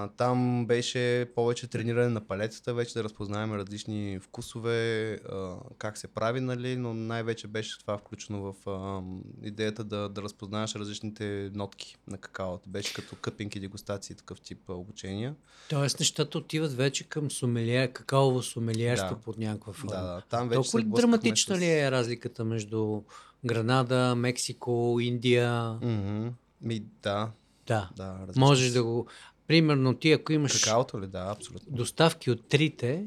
[0.08, 6.40] там беше повече трениране на палетата, вече да разпознаем различни вкусове, а, как се прави,
[6.40, 9.02] нали, но най-вече беше това включено в а,
[9.42, 12.68] идеята да, да разпознаваш различните нотки на какаото.
[12.68, 15.34] Беше като къпинг и дегустации, такъв тип а, обучения.
[15.70, 19.20] Тоест нещата отиват вече към сомелие, какаово сомелиерство Да.
[19.20, 19.92] под някаква форма.
[19.92, 23.02] Да, да, там вече Толкова ли драматична с- ли е разликата между
[23.44, 25.78] Гранада, Мексико, Индия?
[25.82, 26.28] Мгм.
[26.60, 27.30] Ми, да,
[27.68, 27.90] Да.
[27.96, 28.26] да.
[28.36, 29.06] Можеш да го...
[29.46, 31.06] Примерно ти, ако имаш Какаото ли?
[31.06, 31.76] Да, абсолютно.
[31.76, 33.06] доставки от трите,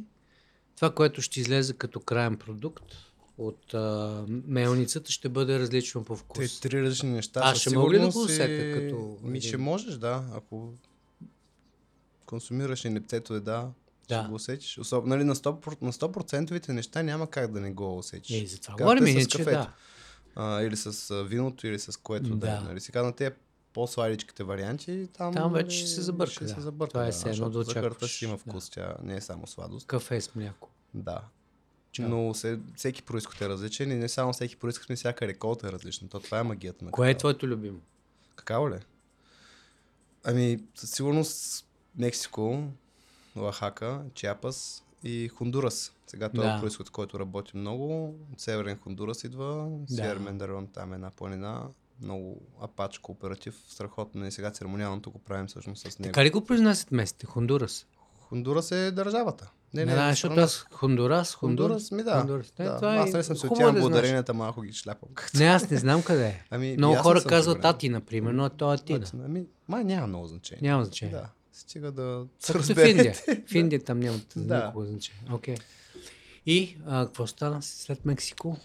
[0.75, 2.83] това, което ще излезе като крайен продукт
[3.37, 6.59] от а, мелницата, ще бъде различно по Те вкус.
[6.59, 7.49] три различни неща.
[7.49, 10.23] Със ще мога ли да го усетя и- като Ми ще можеш, да.
[10.33, 10.73] Ако
[12.25, 13.69] консумираш и лептето е да,
[14.09, 14.19] Да.
[14.19, 14.77] ще го усетиш.
[14.77, 15.05] Особ...
[15.05, 18.41] Нали, на 100%, на 100% неща няма как да не го усетиш.
[18.43, 19.73] Е, за това говорим, е с иначе да.
[20.35, 22.51] А, или с а, виното, или с което да, Да.
[22.53, 22.59] е.
[22.59, 22.79] Нали.
[22.79, 23.31] Сега на тези
[23.73, 26.49] по-сладичките варианти, там, Там вече ще се забърка, Ще да.
[26.49, 28.39] се забърка, Това е да, все едно да очакваш, си има да.
[28.39, 29.87] вкус, тя не е само сладост.
[29.87, 30.69] Кафе с мляко.
[30.93, 31.21] Да.
[31.91, 32.09] Чао.
[32.09, 35.71] Но се, всеки происход е различен и не само всеки происход, но всяка реколта е
[35.71, 36.09] различна.
[36.09, 37.19] То това е магията на Кое е какао.
[37.19, 37.79] твоето любимо?
[38.35, 38.79] Какао ли?
[40.23, 41.65] Ами, със сигурност
[41.97, 42.63] Мексико,
[43.35, 45.93] Лахака, Чиапас и Хондурас.
[46.07, 46.49] Сега това Да.
[46.49, 48.15] е происход, който работи много.
[48.37, 49.95] Северен Хондурас идва, Да.
[49.95, 51.67] Север Мендарон, там е една планина.
[52.01, 54.25] Много апач кооператив, страхотно.
[54.25, 56.11] И сега церемониалното го правим всъщност с него.
[56.11, 57.25] Така ли го произнасят местите?
[57.25, 57.85] Хондурас?
[58.19, 59.51] Хондурас е държавата.
[59.73, 60.41] Не, не, защото страна.
[60.41, 62.19] аз Хондурас, Хондурас, ми да.
[62.19, 62.53] Хондурас.
[62.59, 62.75] Не, да.
[62.75, 65.09] това е Аз не съм се хубаво отивам благодаренията, малко ги шляпам.
[65.35, 66.43] Не, аз не знам къде е.
[66.49, 67.75] Ами, Много не хора казват сигурен.
[67.75, 69.05] Ати, например, но то е Атина.
[69.25, 70.69] Ами, май няма много значение.
[70.69, 71.15] Няма значение.
[71.15, 71.29] Да.
[71.53, 73.13] Стига да се в Индия.
[73.47, 74.55] В Индия там няма Да.
[74.55, 75.21] никакво значение.
[75.33, 75.55] Окей.
[76.45, 78.57] И а, какво стана след Мексико?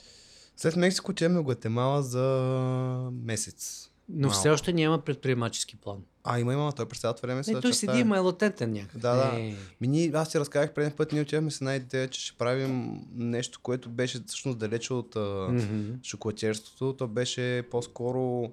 [0.57, 3.90] След Мексико отиваме в Гватемала за месец.
[4.09, 5.99] Но все още няма предприемачески план.
[6.25, 8.99] А, има, има, той през цялото време се Не, той седи, ма е латентен някак.
[9.01, 9.40] Да, да.
[9.40, 12.38] Е, Ми, ние, аз ти разказах преди път, ние отивахме с една идея, че ще
[12.38, 15.95] правим нещо, което беше всъщност далече от а, мгм.
[16.03, 16.97] шоколадерството.
[16.99, 18.51] То беше по-скоро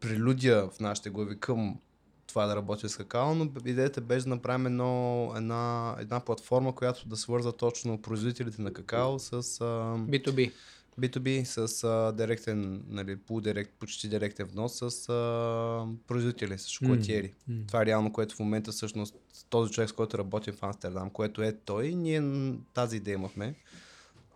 [0.00, 1.78] прелюдия в нашите глави към
[2.26, 7.08] това да работи с какао, но идеята беше да направим едно, една, една платформа, която
[7.08, 9.34] да свърза точно производителите на какао с а,
[9.96, 10.52] B2B.
[11.00, 17.34] B2B, с а, директен, нали, полудирект, почти директен внос с а, производители, с шоколатиери.
[17.48, 17.64] М, м.
[17.66, 19.14] Това е реално, което в момента всъщност
[19.50, 22.22] този човек, с който работим в Амстердам, което е той, ние
[22.74, 23.54] тази идея имахме.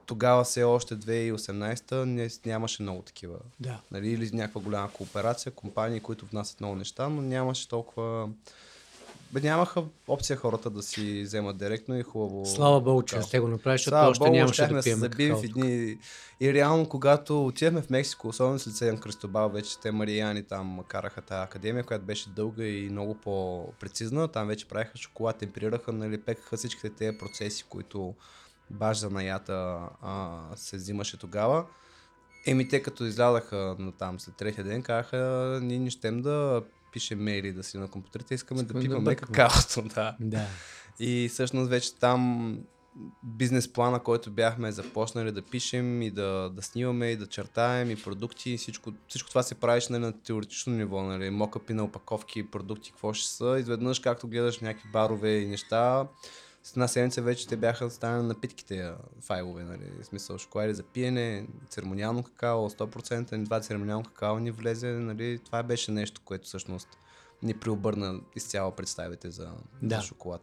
[0.06, 3.38] Тогава все още 2018-та не, нямаше много такива.
[3.60, 3.80] Да.
[3.90, 8.28] Нали, или някаква голяма кооперация, компании, които внасят много неща, но нямаше толкова...
[9.36, 12.46] Бе, нямаха опция хората да си вземат директно и хубаво.
[12.46, 15.36] Слава Богу, че не сте го направили, защото Слава още Богу, нямаше да пием какао.
[15.36, 15.98] в едни...
[16.40, 21.22] И реално, когато отивахме в Мексико, особено след Седем Кръстобал, вече те Мариани там караха
[21.22, 24.28] тази академия, която беше дълга и много по-прецизна.
[24.28, 28.14] Там вече правиха шоколад, темперираха, нали, пекаха всичките тези процеси, които
[28.70, 31.64] баш за наята а, се взимаше тогава.
[32.46, 36.62] Еми те като излядаха на там след третия ден, казаха, ние не щем да
[36.96, 39.32] пишем мейли да си на компютрите, искаме, Искаме да да пипаме бъркаме.
[39.32, 39.82] какаото.
[39.94, 40.16] Да.
[40.20, 40.46] Да.
[40.98, 42.58] И всъщност вече там
[43.22, 47.96] бизнес плана, който бяхме започнали да пишем и да, да снимаме и да чертаем и
[47.96, 52.50] продукти и всичко, всичко това се правиш нали, на теоретично ниво, нали, мокъпи на опаковки,
[52.50, 53.56] продукти, какво ще са.
[53.60, 56.06] Изведнъж, както гледаш някакви барове и неща,
[56.66, 61.46] с една седмица вече те бяха станали напитките файлове, нали, в смисъл шоколади за пиене,
[61.68, 66.88] церемониално какао, 100%, ни два церемониално какао ни влезе, нали, това беше нещо, което всъщност
[67.42, 69.52] ни преобърна изцяло представите за,
[69.82, 69.96] Да.
[69.96, 70.42] за шоколад.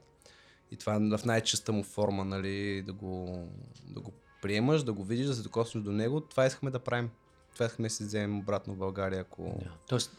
[0.72, 3.48] И това в най-чиста му форма, нали, да го,
[3.90, 6.22] да го приемаш, да го видиш, да се докоснеш до него.
[6.22, 7.10] Това искахме да правим.
[7.54, 9.44] Това искахме да си вземем обратно в България, ако...
[9.44, 9.72] Да.
[9.88, 10.12] Тоест,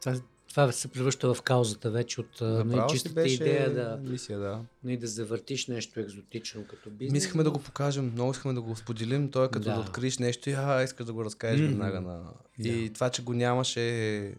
[0.00, 0.16] това,
[0.48, 4.38] това се превръща в каузата вече от а, Направо си чистата беше идея да, мисия,
[4.38, 4.60] да.
[4.84, 7.12] не да завъртиш нещо екзотично като бизнес.
[7.12, 9.30] Ми искахме да го покажем, много искахме да го споделим.
[9.30, 9.80] Той е като да, Да.
[9.80, 11.68] откриеш нещо и а, искаш да го разкажеш Мгм.
[11.68, 12.20] веднага на...
[12.58, 14.34] И това, че го нямаше...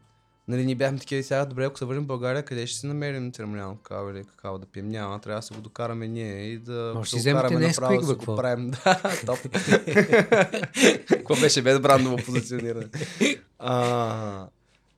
[0.48, 2.88] Нали, ние бяхме такива и сега, добре, ако се върнем в България, къде ще си
[2.88, 4.90] намерим церемониално какао или какао да пием?
[4.90, 8.36] Няма, трябва да се го докараме ние и да Може си вземете направо да го
[8.36, 8.72] правим.
[8.86, 9.40] Да, топ.
[11.08, 12.88] Какво беше без брандово позициониране?
[13.60, 14.48] А,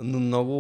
[0.02, 0.54] но много,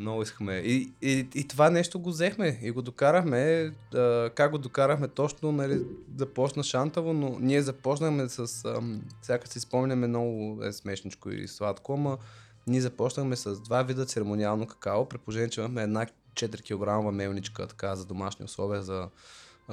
[0.00, 0.54] много искаме.
[0.54, 3.72] И, и, и това нещо го взехме и го докарахме.
[3.94, 5.80] А, как го докарахме точно, нали,
[6.16, 8.64] започна шантаво, но ние започнахме с...
[8.64, 12.18] Ам, сега си спомняме много е смешничко и сладко, ама
[12.66, 17.66] ние започнахме с два вида церемониално какао, при положение, че имахме една 4 кг мелничка,
[17.66, 19.08] така, за домашни условия, за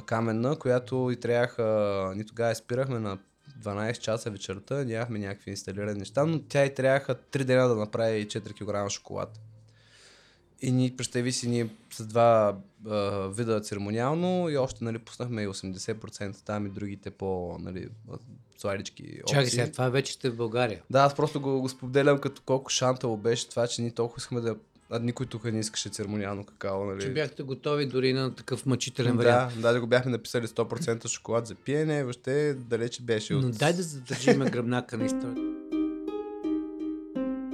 [0.06, 3.18] каменна, която и трябваха, ние тогава спирахме на
[3.64, 8.28] 12 часа вечерта, нямахме някакви инсталирани неща, но тя и трябваха 3 дена да направи
[8.28, 9.40] 4 кг шоколад.
[10.62, 15.48] И ни, представи си, ние с два а, вида церемониално и още нали, пуснахме и
[15.48, 17.88] 80% там и другите по нали,
[18.58, 19.34] слайдички опции.
[19.34, 20.82] Чакай сега, това вече сте в България.
[20.90, 24.42] Да, аз просто го, го споделям като колко шантало беше това, че ние толкова искахме
[24.42, 24.56] да...
[24.96, 27.02] А никой тук не искаше церемониално какао, нали?
[27.02, 29.54] Че бяхте готови дори на такъв мъчителен вариант.
[29.56, 33.44] Да, даже го бяхме написали 100% шоколад за пиене, въобще далече беше от...
[33.44, 35.42] Но дай да задържиме гръбнака на историята.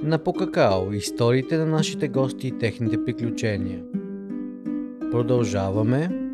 [0.02, 3.82] На по какао историите на нашите гости и техните приключения.
[5.10, 6.29] Продължаваме.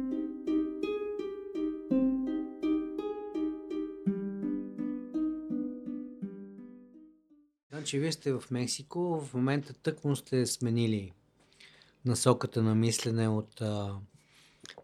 [7.86, 11.12] Значи вие сте в Мексико, в момента тъкмо сте сменили
[12.04, 13.62] насоката на мислене от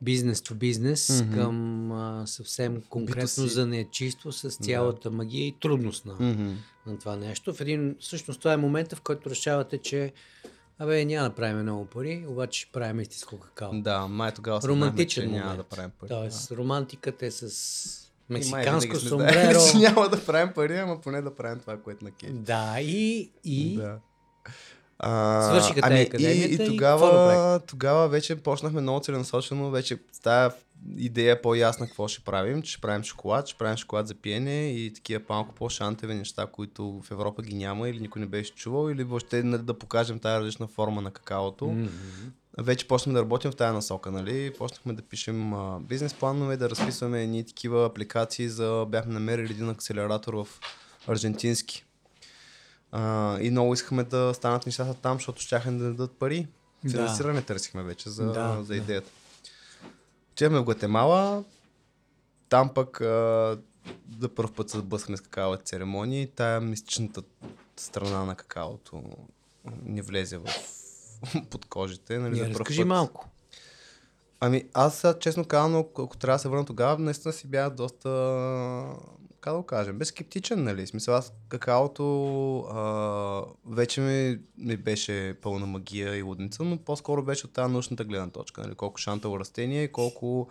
[0.03, 3.47] бизнес to бизнес към а, съвсем конкретно B2C.
[3.47, 6.53] занечиство с цялата магия и трудност на, Мгм.
[6.87, 7.55] на това нещо.
[7.55, 10.13] В един, всъщност това е момента, в който решавате, че
[10.79, 13.81] Абе, няма да правим много пари, обаче ще правим истинско какао.
[13.81, 15.71] Да, май тогава се Романтичен знаехме, че няма момент.
[15.71, 16.09] да правим пари.
[16.09, 16.57] Тоест, да.
[16.57, 18.02] романтиката е с
[18.33, 18.99] мексиканско
[19.71, 22.33] че няма да правим пари, ама поне да правим това, което на кеф.
[22.33, 23.99] Да, и, и Да.
[24.99, 29.99] А, Свършиха те ами, и, и и какво тогава, тогава вече почнахме много целенасочено, вече
[30.13, 30.55] с тази
[30.97, 34.93] идея по-ясна какво ще правим, че ще правим шоколад, ще правим шоколад за пиене и
[34.95, 39.05] такива малко по-шантеви неща, които в Европа ги няма или никой не беше чувал, или
[39.05, 41.67] въобще нали, да покажем тази различна форма на какаото.
[41.67, 41.89] Мгм.
[42.59, 44.55] Вече почнахме да работим в тази насока, нали?
[44.59, 48.87] Почнахме да пишем а, бизнес планове, да разписваме едни такива апликации за...
[48.89, 50.49] Бяхме намерили един акселератор в
[51.09, 51.85] аржентински.
[52.93, 56.47] А, и много искахме да станат нещата там, защото щяха да дадат пари.
[56.85, 56.91] Да.
[56.91, 58.77] Финансиране търсихме вече за, Да, за да.
[58.77, 59.11] идеята.
[60.33, 61.45] Отиваме в Гватемала,
[62.49, 63.59] там пък а,
[64.21, 67.23] за първ път се сблъскаме с какава церемония и тая мистичната
[67.77, 69.03] страна на какаото
[69.83, 70.47] ни влезе в
[71.51, 72.19] под кожите.
[72.19, 72.89] Нали, за Я пръв разкажи път.
[72.89, 73.29] малко.
[74.41, 78.09] Ами аз честно казано, ако трябва да се върна тогава, наистина си бях доста,
[79.41, 80.87] как да го кажем, без скептичен, нали?
[80.87, 87.47] Смисъл, аз какаото а, вече ми, ми беше пълна магия и лудница, но по-скоро беше
[87.47, 88.75] от тази научната гледна точка, нали?
[88.75, 90.49] Колко шантало растение и колко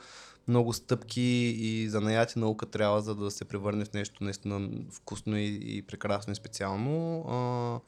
[0.47, 5.59] много стъпки и занаяти наука трябва, за да се превърне в нещо наистина вкусно и,
[5.61, 7.25] и прекрасно и специално.
[7.29, 7.79] А,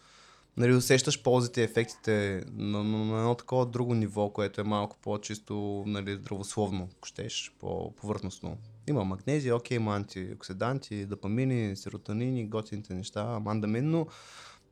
[0.58, 4.98] нали, усещаш ползите и ефектите на, на, на едно такова друго ниво, което е малко
[5.02, 8.58] по-чисто нали, здравословно, ако щеш, по-повърхностно.
[8.90, 14.08] Има магнезия, окей, има антиоксиданти, допамини, серотонини, готините неща, мандамин, но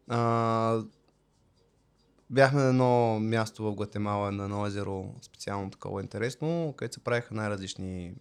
[0.08, 0.84] а,
[2.30, 7.34] бяхме на едно място в Гватемала, на едно езеро, специално такова интересно, където се правиха
[7.34, 8.14] най-различни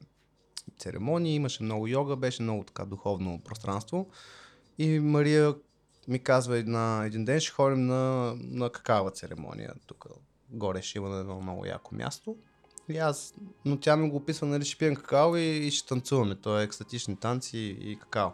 [0.79, 4.09] церемонии, имаше много йога, беше много така духовно пространство.
[4.79, 5.55] И Мария
[6.09, 9.73] ми казва една, един ден ще ходим на, на какава церемония.
[9.87, 10.07] Тук
[10.51, 12.37] горе ще има на едно много яко място.
[12.89, 13.35] И аз,
[13.65, 16.35] но тя ми го описва, нали, ще пием какао и, и ще танцуваме.
[16.35, 18.29] То е екстатични танци и, и какао.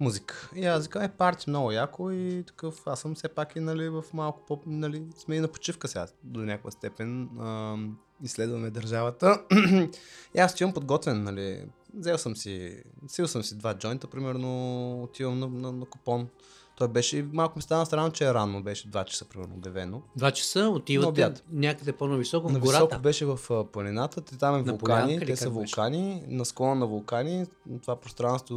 [0.00, 0.50] Музика.
[0.54, 3.88] И аз викам, е, парти много яко и такъв, аз съм все пак и нали,
[3.88, 7.28] в малко по, нали, сме и на почивка сега до някаква степен.
[7.40, 7.76] А,
[8.22, 9.42] изследваме държавата.
[10.34, 11.64] и аз отивам подготвен, нали.
[11.94, 16.28] Взел съм си, сил съм си два джойнта, примерно, отивам на, на, на купон.
[16.76, 20.02] Той беше, малко ми стана странно, че е рано, беше 2 часа, примерно, обявено.
[20.16, 22.84] Два часа На отивате някъде по-нависоко в На гората.
[22.84, 25.54] високо беше в планината, те там е На вулкани, полянка те са как беше?
[25.54, 27.46] вулкани, на склона на вулкани,
[27.82, 28.54] това пространство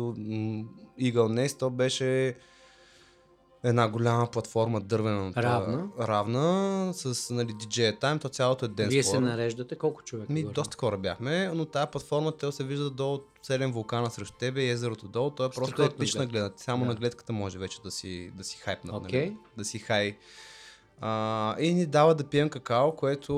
[1.00, 1.14] Eagle
[1.46, 2.36] Nest, то беше
[3.64, 5.88] една голяма платформа дървена, Равна.
[6.00, 10.34] равна с нали, DJ time, то цялото е ден Вие се нареждате колко човека?
[10.34, 10.54] Ми, горе?
[10.54, 14.70] доста хора бяхме, но тази платформа те се вижда долу 7 вулкана срещу тебе и
[14.70, 15.30] езерото долу.
[15.30, 16.40] То е просто Страхотна епична гледка.
[16.40, 16.64] гледка.
[16.64, 16.90] Само Да.
[16.90, 18.96] на гледката може вече да си, да си хайпнат.
[18.96, 19.20] Окей.
[19.22, 19.38] Нали?
[19.58, 20.18] Да си хай.
[21.02, 23.34] А, и ни дава да пием какао, което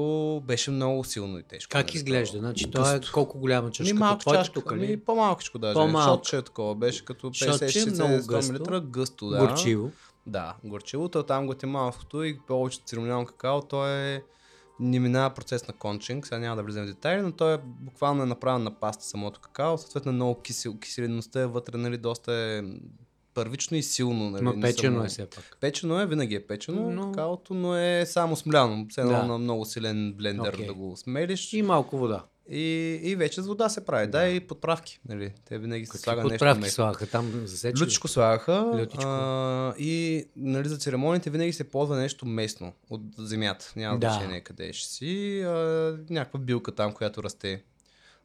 [0.45, 1.69] беше много силно и тежко.
[1.71, 2.38] Как нали, изглежда?
[2.38, 3.13] Значи, то е Гъсто.
[3.13, 3.95] колко голяма Ми чашка?
[3.95, 4.97] малко Твоята чашка, тук, ми ли?
[4.97, 5.73] по-малкичко даже.
[5.73, 6.17] По-малко.
[6.25, 9.38] Шотче е такова, беше като Шотче, 50-60 много 100 мл, гъсто, да.
[9.38, 9.91] Горчиво.
[10.27, 14.23] Да, горчивото, там гватемалското и повечето церемониално какао, то е
[14.79, 18.23] не минава процес на кончинг, сега няма да влизам в детайли, но той е буквално
[18.23, 22.63] е направен на паста самото какао, съответно много кисел, киселеността е вътре, нали, доста е
[23.34, 24.29] първично и силно.
[24.29, 25.57] Нали, не печено само- е все пак.
[25.62, 27.12] Печено е, винаги е печено, Но- но...
[27.12, 28.86] какаото, но е само смляно.
[28.89, 29.23] Все едно Да.
[29.23, 30.65] на много силен блендер Окей.
[30.67, 31.53] да го смелиш.
[31.53, 32.23] И малко вода.
[32.49, 34.08] И, и вече с вода се прави.
[34.08, 34.99] Да, и подправки.
[35.10, 35.34] Нали.
[35.45, 37.84] Те винаги се слага нещо Подправки слагаха там засече.
[37.84, 38.71] Лютичко слагаха.
[38.75, 39.04] Лютичко.
[39.06, 43.73] А, и нали, за церемониите винаги се ползва нещо местно от земята.
[43.75, 44.10] Няма Да.
[44.10, 45.41] значение къде ще си.
[45.41, 45.51] А,
[46.10, 47.63] някаква билка там, която расте.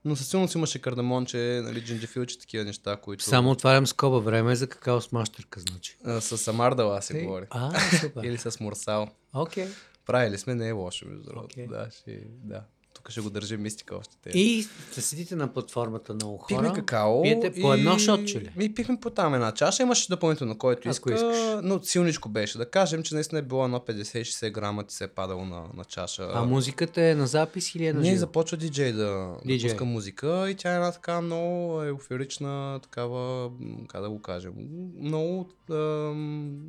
[0.04, 3.24] Но със сигурност имаше кардамонче, нали, джинджифилче, такива неща, които...
[3.24, 4.18] Само отварям скоба.
[4.20, 5.96] Време е за какао с мащърка, значи.
[6.04, 7.46] А, с амардала се Тъй- говори.
[7.50, 8.22] А, супер.
[8.24, 9.08] Или с мурсал.
[9.34, 9.66] Окей.
[10.06, 11.44] Правили сме, не е лошо, между другото.
[11.44, 11.66] Окей.
[11.66, 12.62] Да, ще, да.
[13.06, 14.16] Тук ще го държим мистика още.
[14.22, 14.30] Те.
[14.38, 16.62] И да седите на платформата много хора.
[16.62, 17.22] Пихме какао.
[17.22, 18.50] Пиете по едно шотче ли?
[18.56, 19.82] Ми пихме по там една чаша.
[19.82, 21.14] Имаше допълнително, който иска.
[21.14, 21.36] искаш.
[21.62, 22.58] Но силничко беше.
[22.58, 25.84] Да кажем, че наистина е било едно 50-60 грама ти се е падало на, на
[25.84, 26.30] чаша.
[26.34, 28.18] А музиката е на запис или е на Не, живо?
[28.18, 29.70] започва диджей да, да Диджей.
[29.70, 33.50] пуска музика и тя е една така много еуфорична, такава,
[33.88, 34.52] как да го кажем,
[35.00, 36.60] много ам,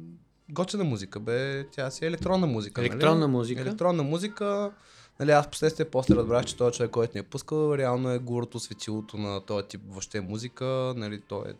[0.49, 1.67] готина музика, бе.
[1.71, 2.81] Тя си е електронна музика.
[2.81, 3.31] Електронна нали?
[3.31, 3.61] музика.
[3.61, 4.71] Електронна музика.
[5.19, 8.59] Нали, аз последствие после разбрах, че този човек, който ни е пускал, реално е гурото,
[8.59, 10.65] светилото на този тип въобще музика.
[10.97, 11.53] Нали, той е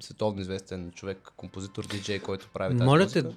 [0.00, 3.30] световно известен човек, композитор, диджей, който прави тази Моля музика.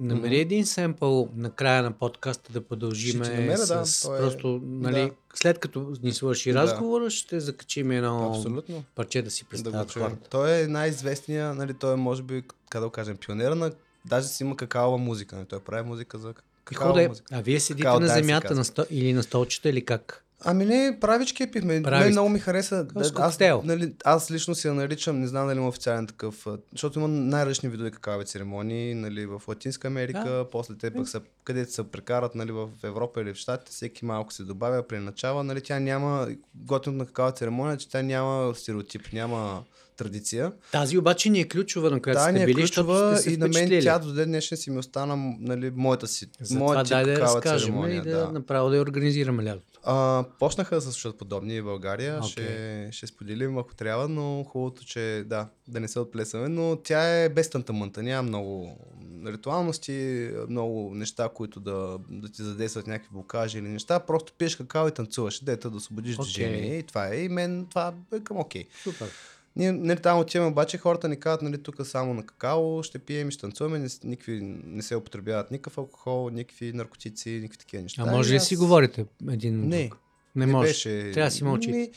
[0.00, 4.02] намери един семпъл на края на подкаста да продължиме намеря, да, с...
[4.02, 5.10] той е- Просто, нали, да.
[5.34, 6.58] след като ни свърши Да.
[6.62, 8.84] разговора, ще закачим едно Абсолютно.
[8.94, 10.30] парче да си да представят хората.
[10.30, 13.72] Той е най-известният, нали, той е може би, как да го кажем, пионера на,
[14.04, 16.34] даже си има какаова музика, нали, той прави музика за
[16.72, 18.86] И хода е, а вие седите на земята на сто...
[18.90, 20.22] или на столчета или как?
[20.44, 21.82] Ами не, правички пихме.
[21.82, 22.86] Прави Мен много ми хареса.
[22.96, 23.62] Аз, коктейл.
[23.64, 27.68] нали, аз лично си я наричам, не знам дали има официален такъв, защото има най-различни
[27.68, 30.46] видове какаови церемонии, нали, в Латинска Америка, Да.
[30.52, 34.32] после те пък са, където се прекарат, нали, в Европа или в Щатите, всеки малко
[34.32, 39.02] се добавя при начала, нали, тя няма, готиното на какава церемония, че тя няма стереотип,
[39.12, 39.62] няма
[39.96, 40.52] традиция.
[40.72, 43.36] Тази обаче ни е ключова, на която Да, сте ни е били, ключова сте и
[43.36, 46.26] на мен тя до ден днешен си ми остана нали, моята си.
[46.40, 49.80] Затова моята дай да разкажем церемония, и да, направо да я организираме лятото.
[49.88, 52.18] А, почнаха да се случват подобни в България.
[52.18, 52.30] Окей.
[52.30, 56.48] Ще, ще споделим, ако трябва, но хубавото, че да, да не се отплесваме.
[56.48, 58.02] Но тя е без тантамънта.
[58.02, 58.78] Няма много
[59.26, 64.00] ритуалности, много неща, които да, да ти задействат някакви блокажи или неща.
[64.00, 65.44] Просто пиеш какао и танцуваш.
[65.44, 66.24] Дето да освободиш Окей.
[66.24, 66.78] движение.
[66.78, 67.16] И това е.
[67.16, 68.64] И мен това е към окей.
[68.82, 69.08] Супер.
[69.56, 73.28] Ние нали, там отиваме, обаче хората ни казват, нали, тук само на какао ще пием
[73.28, 78.02] и ще танцуваме, не, никакви, не се употребяват никакъв алкохол, никакви наркотици, никакви такива неща.
[78.06, 79.98] А може ли да си говорите един Не, друг?
[80.36, 80.68] Не, може.
[80.68, 81.10] беше...
[81.14, 81.70] Трябва да си мълчи.
[81.70, 81.90] Ми,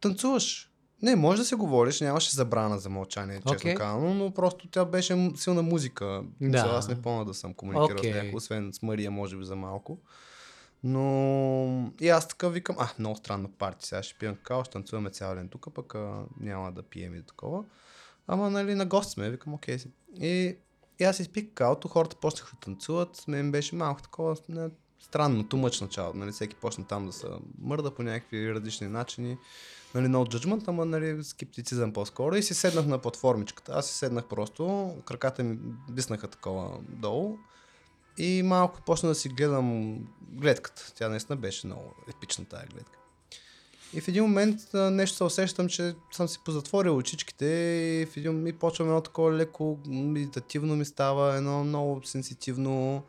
[0.00, 0.70] танцуваш.
[1.02, 3.74] Не, може да си говориш, нямаше забрана за мълчание, честно Окей.
[3.74, 6.22] казано, но просто тя беше силна музика.
[6.40, 6.58] Да.
[6.58, 8.12] Аз не помня да съм комуникирал Окей.
[8.12, 9.98] с някой, освен с Мария, може би за малко.
[10.86, 15.10] Но и аз така викам, а, много странно парти, сега ще пием какао, ще танцуваме
[15.10, 17.64] цял ден тук, пък а, няма да пием и такова.
[18.26, 19.90] Ама, нали, на гост сме, викам, окей си.
[20.20, 20.56] И,
[21.00, 24.70] и аз изпих какаото, хората почнаха да танцуват, мен беше малко такова, не,
[25.00, 27.26] странно, тумъч начало, нали, всеки почна там да се
[27.60, 29.38] мърда по някакви различни начини.
[29.94, 32.36] Нали, no judgment, ама нали, скептицизъм по-скоро.
[32.36, 33.72] И си седнах на платформичката.
[33.72, 35.58] Аз си седнах просто, краката ми
[35.90, 37.38] биснаха такова долу.
[38.18, 39.98] И малко почна да си гледам
[40.32, 40.92] гледката.
[40.94, 42.98] Тя наистина беше много епична тая гледка.
[43.94, 48.46] И в един момент нещо се усещам, че съм си позатворил очичките и в един
[48.46, 53.02] и почвам едно такова леко медитативно ми става, едно много сенситивно.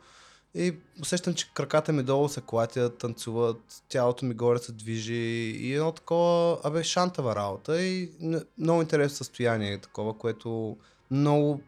[0.54, 5.14] И усещам, че краката ми долу се клатят, танцуват, тялото ми горе се движи
[5.60, 8.10] и едно такова, абе, шантава работа и
[8.58, 10.76] много интересно състояние такова, което
[11.10, 11.60] много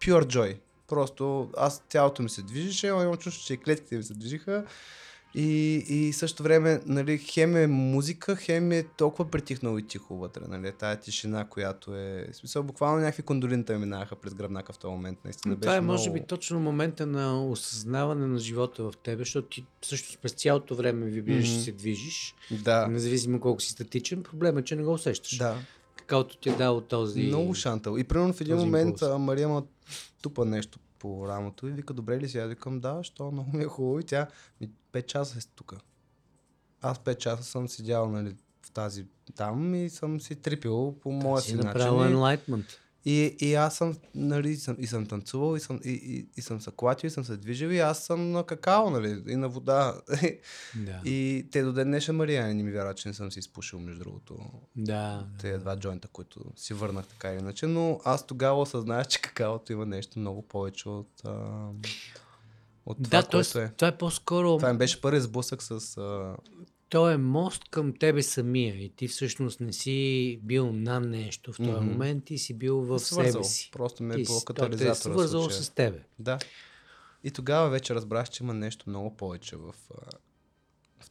[0.00, 0.58] pure joy.
[0.88, 4.64] Просто аз тялото ми се движеше, но имам чувство, че и клетките ми се движиха.
[5.34, 10.42] И, и също време, нали, хем е музика, хем е толкова притихнало и тихо вътре,
[10.48, 14.78] нали, тая тишина, която е, в смисъл, буквално някакви кондолинта ми минаха през гръбнака в
[14.78, 16.20] този момент, наистина Това е, беше може много...
[16.20, 21.06] би, точно момента на осъзнаване на живота в тебе, защото ти също през цялото време
[21.06, 21.58] ви виждаш, Мгм.
[21.58, 25.38] че се движиш, Да, независимо колко си статичен, проблем е, че не го усещаш.
[25.38, 25.56] да.
[26.08, 27.22] Какаото ти е дал този...
[27.22, 27.96] Много шантал.
[27.98, 29.62] И примерно в един момент а, Мария ма
[30.22, 32.38] тупа нещо по рамото и вика, добре ли си?
[32.38, 34.00] Аз викам, да, що много ми е хубаво.
[34.00, 34.26] И тя,
[34.60, 35.74] ми, 5 часа е тук.
[36.80, 41.42] Аз 5 часа съм седял, нали, в тази там и съм си трипил по моя
[41.42, 42.16] си си направил начин.
[42.16, 42.76] Enlightenment.
[43.08, 46.60] И, и аз съм, нали, съм, и съм танцувал, и съм, и, и, и съм
[46.60, 49.94] се клатил, и съм се движил, и аз съм на какао, нали, и на вода.
[50.74, 51.00] Да.
[51.04, 54.04] и те до ден днешен Мария не ми вярват, че не съм си изпушил, между
[54.04, 54.38] другото,
[54.76, 55.26] Да.
[55.40, 59.72] тези два джойнта, които си върнах така или иначе, но аз тогава осъзнах, че какаото
[59.72, 61.30] има нещо много повече от, а,
[62.86, 63.30] от това, Да, т.е.
[63.30, 63.72] което е.
[63.76, 64.56] това е по-скоро...
[64.56, 65.96] Това ми беше първи сблъсък с...
[65.96, 66.36] А...
[66.88, 71.56] То е мост към тебе самия и ти всъщност не си бил на нещо в
[71.56, 71.84] този Мгм.
[71.84, 73.32] момент, ти си бил в свързал.
[73.32, 73.70] себе си.
[73.72, 74.94] Просто ме е Ти било си- той катализатора.
[74.94, 76.02] Те е свързал с тебе.
[76.18, 76.38] Да.
[77.24, 79.74] И тогава вече разбрах, че има нещо много повече в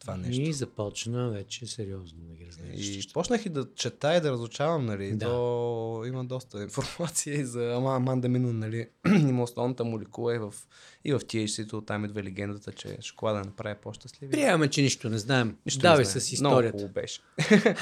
[0.07, 0.41] това нещо.
[0.41, 2.87] И започна вече сериозно да ги разглеждаш.
[2.87, 5.11] И почнах и да чета и да разучавам, нали.
[5.11, 5.25] Да.
[5.25, 8.87] То има доста информация и за Ама Аманда Минон, нали.
[9.07, 10.53] има основната молекула и в,
[11.05, 14.31] и в THC-то, там идва легендата, че шоколада направи по-щастливи.
[14.31, 15.57] Приемаме, че нищо не знаем.
[15.65, 16.21] Нищо не Давай знае.
[16.21, 16.77] с Много историята.
[16.77, 17.21] хубаво беше.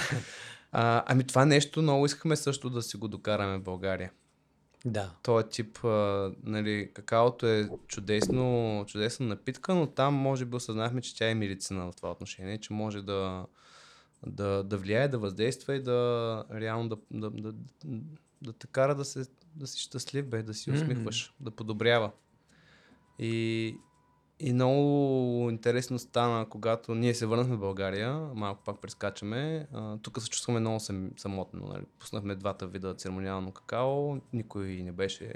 [0.72, 4.12] а, ами това нещо много искахме също да си го докараме в България.
[4.86, 5.12] Да.
[5.24, 11.16] този тип, а, нали, какаото е чудесно, чудесна напитка, но там може би осъзнахме, че
[11.16, 13.46] тя е медицина в това отношение, че може да,
[14.28, 18.00] да, да влияе, да въздейства и да реално да, да, да, да,
[18.42, 19.26] да те кара да, се,
[19.56, 22.12] да си щастлив, бе, да си усмихваш, да подобрява.
[23.20, 23.76] И,
[24.40, 29.68] и много интересно стана, когато ние се върнахме в България, малко пак прескачаме.
[30.02, 31.68] Тук се чувстваме много сам, самотно.
[31.68, 31.84] Нали?
[32.00, 35.34] Пуснахме двата вида церемониално какао, никой не беше...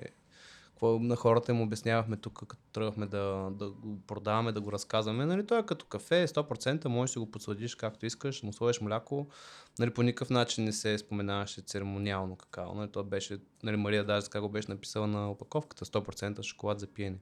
[0.70, 5.26] Какво на хората им обяснявахме тук, като тръгвахме да, да го продаваме, да го разказваме.
[5.26, 5.46] Нали?
[5.46, 9.28] Той е като кафе, 100%, можеш да го подсладиш както искаш, му сложиш мляко.
[9.80, 12.74] Нали, по никакъв начин не се споменаваше церемониално какао.
[12.76, 12.92] Нали?
[12.92, 17.18] Това беше, нали, Мария даже така го беше написала на опаковката, 100% шоколад за пиене.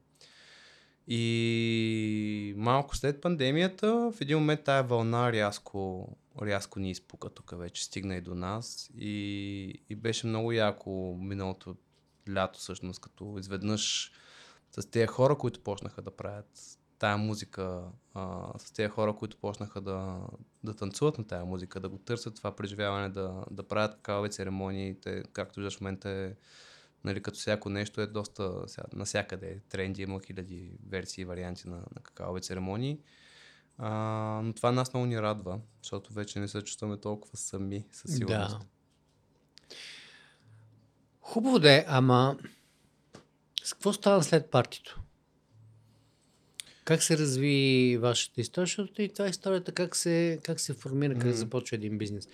[1.08, 6.10] И малко след пандемията, в един момент тая вълна рязко,
[6.42, 8.90] рязко ни изпука тук вече, стигна и до нас.
[8.98, 11.76] И, и беше много яко миналото
[12.30, 14.12] лято всъщност, като изведнъж
[14.72, 17.84] с тези хора, които почнаха да правят тая музика,
[18.14, 20.20] а, с тези хора, които почнаха да,
[20.64, 24.96] да танцуват на тая музика, да го търсят това преживяване, да, да правят какаве церемонии,
[25.02, 26.34] те, както виждаш в момента е
[27.04, 31.68] нали, като всяко нещо е доста сега, насякъде е тренди, има хиляди версии и варианти
[31.68, 33.00] на, на какаови церемонии.
[33.78, 33.90] А,
[34.44, 38.60] но това нас много ни радва, защото вече не се чувстваме толкова сами със сигурност.
[38.60, 38.66] Да.
[41.22, 42.38] Хубаво да е, ама
[43.64, 45.02] с какво стана след партито?
[46.84, 48.66] Как се разви вашата история?
[48.66, 51.32] Защото и това е историята как се, как се формира, как Мгм.
[51.32, 52.28] започва един бизнес.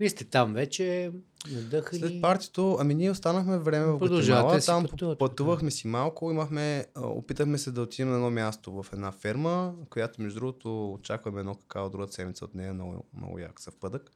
[0.00, 1.12] Вие сте там вече,
[1.50, 2.00] надъхани.
[2.00, 7.58] След партито, ами ние останахме време в Гватемала, там пътувате, пътувахме си малко, имахме, опитахме
[7.58, 11.90] се да отидем на едно място в една ферма, която между другото очакваме едно какао
[11.90, 14.10] другата седмица от нея, много, много як съвпадък.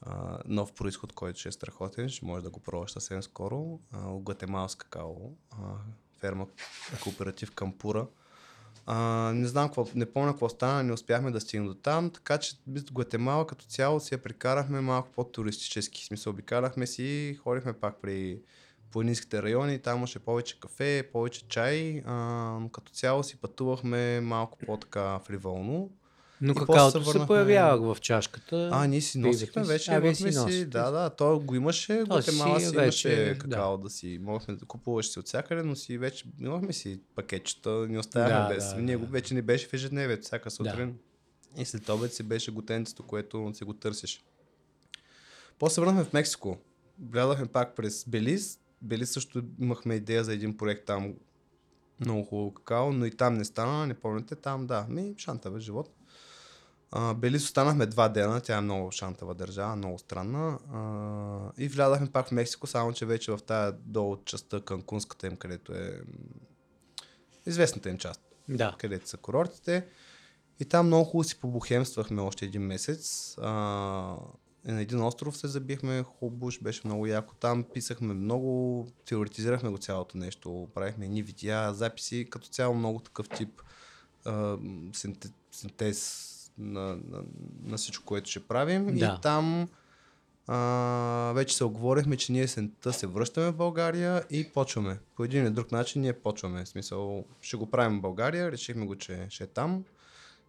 [0.00, 3.80] А, нов происход, който ще е страхотен, ще може да го пробваш съвсем скоро.
[3.92, 5.14] А, Гватемалска какао,
[5.50, 5.56] а,
[6.20, 6.46] ферма
[7.02, 8.06] кооператив Кампура.
[8.92, 12.38] А, не знам какво, не помня какво стана, не успяхме да стигнем до там, така
[12.38, 12.56] че
[12.92, 16.04] Гватемала като цяло си я прикарахме малко по-туристически.
[16.04, 18.40] Смисъл, обикарахме си, ходихме пак при
[18.92, 25.18] планинските райони, там имаше повече кафе, повече чай, а, като цяло си пътувахме малко по-така
[25.18, 25.90] фриволно.
[26.40, 28.70] Но И какаото се се появява в чашката.
[28.72, 29.68] А, ние си носихме си.
[29.68, 33.08] вече, А, вие си си, да, да, то го имаше, То си Гватемала си вече,
[33.08, 33.38] имаше да.
[33.38, 37.70] какао да си, можехме да купуваш си от всякъде, но си вече, имахме си пакетчета,
[37.70, 39.04] ни оставяхме Да, без, да, ние да.
[39.04, 40.98] го вече не беше в ежедневието, всяка сутрин.
[41.56, 44.24] И след обед си беше готенцето, което си го търсиш.
[45.58, 46.58] После върнахме в Мексико.
[46.98, 48.58] Гледахме пак през Белиз.
[48.82, 51.14] Белиз също имахме идея за един проект там.
[52.00, 55.90] Много хубаво какао, но и там не стана, не помните, там да, ми шантава живот.
[56.92, 60.58] А, Белиз останахме два дена, тя е много шантава държава, много странна.
[60.72, 65.36] А, и влязахме пак в Мексико, само че вече в тая долу частта Канкунската им,
[65.36, 66.00] където е
[67.46, 68.76] известната им част Да.
[68.78, 69.86] където са курортите.
[70.60, 73.34] И там много хубаво си побухемствахме още един месец.
[73.38, 73.50] А,
[74.64, 77.34] на един остров се забихме, хубуш, беше много яко.
[77.34, 83.28] Там писахме много, теоретизирахме го цялото нещо, правихме ни видеа, записи, като цяло много такъв
[83.28, 83.62] тип
[84.24, 84.32] а,
[84.92, 86.26] синте- синтез
[86.58, 87.22] на, на,
[87.64, 88.86] на всичко, което ще правим.
[88.86, 89.16] Да.
[89.18, 89.68] И там
[90.46, 94.98] а, вече се оговорихме, че ние сента се връщаме в България и почваме.
[95.16, 96.64] По един или друг начин ние почваме.
[96.64, 99.84] В смисъл, ще го правим в България, решихме го, че ще е там.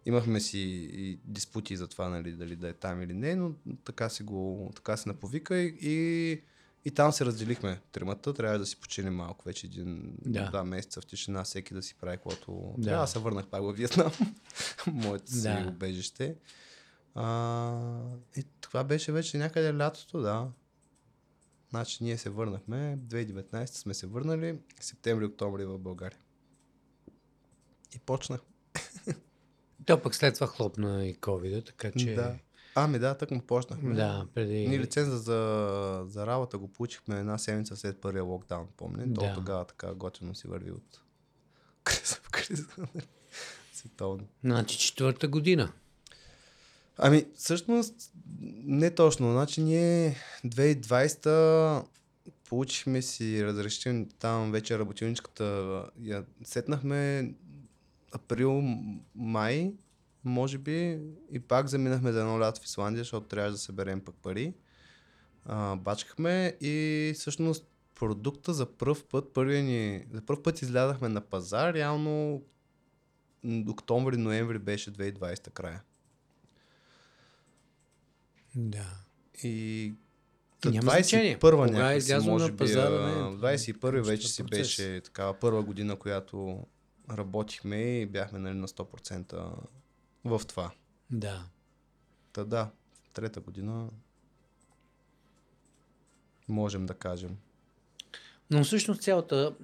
[0.06, 0.58] Имахме си
[0.92, 3.52] и диспути за това, нали, дали да е там или не, но
[3.84, 6.40] така си го, така се наповика и, и,
[6.84, 8.34] и там се разделихме тримата.
[8.34, 10.48] Трябва да си починем малко вече един, Да.
[10.50, 12.84] два месеца в тишина, всеки да си прави каквото Да.
[12.84, 13.04] трябва.
[13.04, 14.12] Аз се върнах пак във Виетнам,
[14.86, 15.64] моето си Да.
[15.68, 16.36] убежище.
[17.14, 18.04] А,
[18.36, 20.48] и това беше вече някъде лятото, да.
[21.70, 26.18] Значи ние се върнахме, 2019 сме се върнали, септември-октомври в България.
[27.94, 28.40] И почнах.
[29.86, 32.14] То пък след това хлопна и ковида, така че...
[32.14, 32.38] Да.
[32.74, 33.94] Ами да, так му почнахме.
[33.94, 34.68] Да, преди...
[34.68, 39.04] Ние лиценза за, за работа го получихме една седмица след първия локдаун, помня.
[39.06, 39.20] Да.
[39.20, 41.00] То тогава така готино си върви от
[41.84, 42.66] криза в криза.
[43.72, 44.24] Световно.
[44.44, 45.72] Значи четвърта година.
[46.98, 47.94] Ами, всъщност,
[48.64, 49.32] не точно.
[49.32, 50.16] Значи ние
[50.46, 51.84] 2020
[52.48, 55.84] получихме си разрешение там вече работилничката.
[56.00, 57.32] Я сетнахме
[58.12, 58.62] април,
[59.14, 59.72] май,
[60.24, 60.98] може би,
[61.32, 64.54] и пак заминахме за едно лято в Исландия, защото трябваше да съберем пък пари.
[65.44, 71.20] А, бачкахме и всъщност продукта за първ път, първия ни, за първ път излязахме на
[71.20, 72.42] пазар, реално
[73.44, 75.82] октомври-ноември беше 2020 края.
[78.54, 78.90] Да.
[79.42, 79.94] И,
[80.62, 81.38] Та Няма значение.
[81.38, 84.58] 21 Кога е някакси, излязло може на би, пазара, а, не, 21 вече си процес.
[84.58, 86.66] беше такава първа година, която
[87.10, 89.52] работихме и бяхме нали, на 100%
[90.24, 90.70] в това.
[91.10, 91.44] Да.
[92.32, 92.70] Та да,
[93.12, 93.88] трета година
[96.48, 97.36] можем да кажем.
[98.50, 99.54] Но всъщност цялата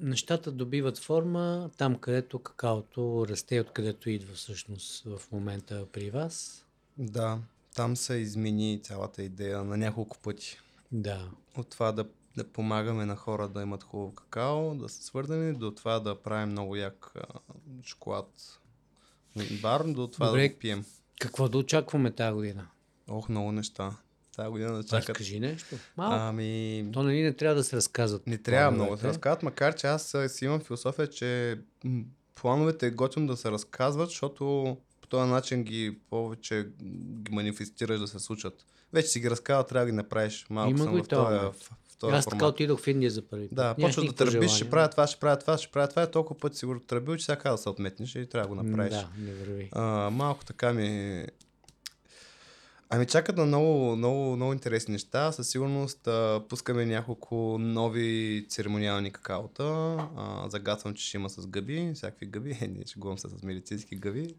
[0.00, 6.64] нещата добиват форма там, където какаото расте, откъдето идва всъщност в момента при вас.
[6.98, 7.38] Да,
[7.74, 10.58] там се измени цялата идея на няколко пъти.
[10.92, 11.30] Да.
[11.56, 12.06] От това да,
[12.36, 16.48] да помагаме на хора да имат хубаво какао, да са свързани, до това да правим
[16.48, 17.12] много як
[17.82, 18.60] шоколад
[19.62, 20.48] бар, до това Добре.
[20.48, 20.84] да пием.
[21.20, 22.66] Какво да очакваме тази година?
[23.08, 23.96] Ох, много неща.
[24.36, 25.16] Тази година да чакат.
[25.16, 25.76] кажи нещо.
[25.96, 26.14] Малко.
[26.14, 28.26] Ами, То нали не трябва да се разказват.
[28.26, 29.08] не трябва много да се плановете.
[29.18, 31.58] разказват, макар че аз си имам философия, че
[32.34, 36.68] плановете е готино да се разказват, защото по този начин ги повече
[37.22, 38.66] ги манифестираш да се случат.
[38.92, 40.46] Вече си ги разказва, трябва да ги направиш.
[40.50, 41.38] Малко Има съм в този.
[41.94, 43.56] В, този Аз така отидох в Индия за първи път.
[43.56, 46.06] Да, почва да тръбиш, ще правя това, ще правя това, ще правя това.
[46.06, 48.94] Толкова пъти си го тръбил, че сега да се отметнеш и трябва да го направиш.
[48.94, 49.68] Да, не върви.
[49.72, 51.24] А, малко така ми...
[52.90, 55.32] Ами чакат на много, много, много интересни неща.
[55.32, 59.64] Със сигурност а, пускаме няколко нови церемониални какаота.
[60.16, 62.58] А, загатвам, че ще има с гъби, всякакви гъби.
[62.60, 64.34] Е, не, ще говорим се с медицински гъби.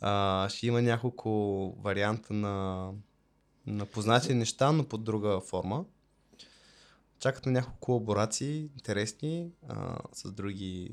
[0.00, 1.30] А, ще има няколко
[1.82, 2.88] варианта на,
[3.66, 5.84] на познати неща, но под друга форма.
[7.20, 10.90] Чакат на няколко колаборации, интересни, а, с други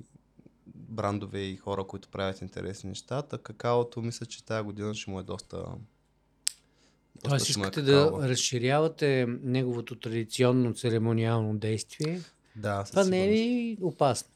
[0.76, 3.22] брандове и хора, които правят интересни неща.
[3.22, 5.58] Та какаото мисля, че тази година ще му е доста...
[5.58, 8.20] доста Тоест искате какао.
[8.20, 12.22] да разширявате неговото традиционно церемониално действие.
[12.56, 14.30] Да, Това не е ли опасно?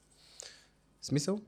[1.02, 1.40] Смисъл?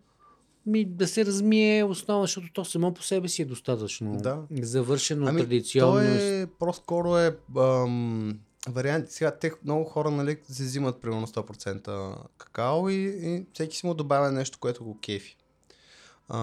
[0.66, 4.44] Ми, да се размие основа, защото то само по себе си е достатъчно Да.
[4.62, 6.18] завършено Ами, традиционност.
[6.20, 8.40] то е, по-скоро е ам,
[8.70, 9.12] вариант.
[9.12, 13.94] Сега те много хора нали, се взимат примерно 100% какао и, и всеки си му
[13.94, 15.38] добавя нещо, което го кефи.
[16.30, 16.40] А,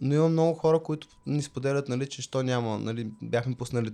[0.00, 3.90] но има много хора, които ни споделят, нали, че що няма, нали, бяхме пуснали,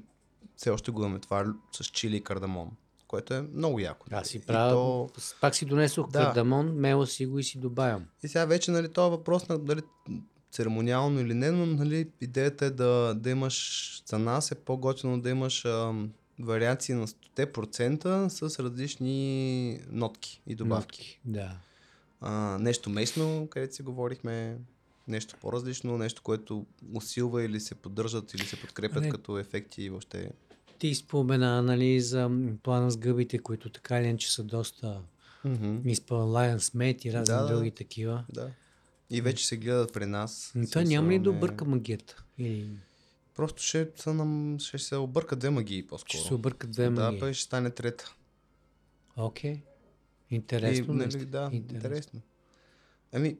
[0.56, 2.70] все още го имаме това с чили и кардамон,
[3.08, 4.06] което е много яко.
[4.10, 5.08] Аз си И правя, то-
[5.40, 6.18] пак си донесох Да.
[6.18, 8.04] кардамон, мела си го и си добавям.
[8.22, 9.82] И сега вече, нали, това е въпрос на дали
[10.52, 15.30] церемониално или не, но нали, идеята е да, да имаш за нас е по-готино да
[15.30, 21.00] имаш ам, вариации на 100% с различни нотки и добавки.
[21.00, 21.56] Нотки, Да.
[22.20, 24.58] А, нещо местно, където си говорихме,
[25.08, 29.08] нещо по-различно, нещо, което усилва или се поддържат или се подкрепят Не.
[29.08, 30.30] като ефекти и въобще.
[30.78, 32.30] Ти спомена, нали, за
[32.62, 35.00] плана с гъбите, които така или иначе са доста
[35.44, 35.80] Mm-hmm.
[35.84, 38.24] изпълнен Lion Smith и разни Да, други такива.
[38.30, 38.50] Да.
[39.10, 40.52] И вече се гледат при нас.
[40.54, 42.24] Но В това няма ли да не- обърка магията?
[42.38, 42.68] Или
[43.36, 44.56] Просто ще, са нам...
[44.58, 46.18] ще се обърка две магии по-скоро.
[46.18, 47.20] ще се объркат две Да, магии?
[47.20, 48.14] пък ще стане трета.
[49.16, 49.62] Окей.
[50.30, 50.94] Интересно.
[50.94, 51.76] и, нали, да, Интересно.
[51.76, 52.20] интересно.
[53.12, 53.36] Ами,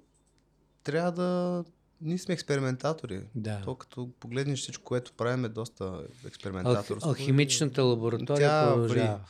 [0.82, 1.64] трябва да...
[2.01, 3.22] Ние сме експериментатори.
[3.34, 3.61] Да.
[3.64, 7.09] То като погледнеш всичко, което правим е доста експериментаторство.
[7.09, 9.20] Алхимичната лаборатория Тя продължава.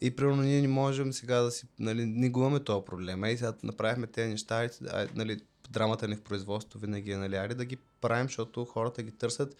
[0.00, 3.24] И примерно ние не можем сега да си, нали, не го имаме този проблем.
[3.24, 4.68] Ей, сега направихме тези неща,
[5.14, 5.40] нали,
[5.70, 9.56] драмата ни в производството винаги е, нали, аре да ги правим, защото хората ги търсят.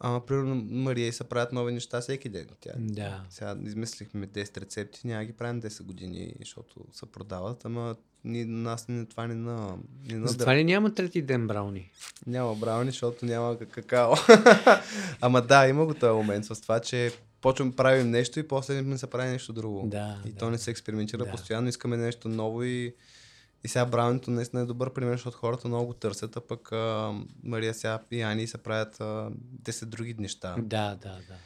[0.00, 2.46] Ама, примерно, Мария и се правят нови неща всеки ден.
[2.60, 3.20] Тя, Да.
[3.30, 7.94] Сега измислихме 10 рецепти, няма ги правим 10 години, защото се продават, ама
[8.24, 9.76] ни, нас ни, това ни на...
[10.04, 11.90] Ни на Затова ли няма трети ден брауни?
[12.26, 14.12] Няма брауни, защото няма ка- какао.
[15.20, 18.82] ама да, има го този момент с това, че почваме да правим нещо и после
[18.82, 19.82] не се прави нещо друго.
[19.86, 20.38] Да, и да.
[20.38, 21.30] то не се експериментира Да.
[21.30, 22.94] постоянно, искаме нещо ново и,
[23.64, 27.12] и сега браунито наистина е добър пример, защото хората много го търсят, а пък а,
[27.42, 29.30] Мария сега и Ани се правят а,
[29.62, 30.56] 10 други неща.
[30.58, 31.36] Да, да, да.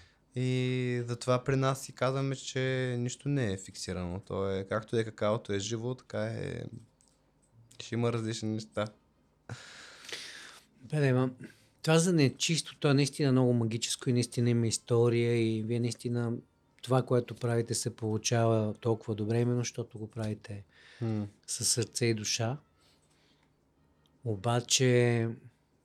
[0.40, 4.20] И затова при нас си казваме, че нищо не е фиксирано.
[4.20, 6.62] То е, както е какаото е живо, така е...
[7.82, 8.86] Ще има различни неща.
[10.80, 11.30] Бе, ма,
[11.82, 16.32] това за нечисто, то е наистина много магическо и наистина има история и вие наистина
[16.82, 20.64] това, което правите се получава толкова добре, именно защото го правите
[21.46, 22.58] със сърце и душа.
[24.24, 25.28] Обаче,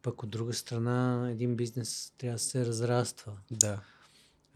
[0.02, 3.38] пък от друга страна, един бизнес трябва да се разраства.
[3.52, 3.82] Да.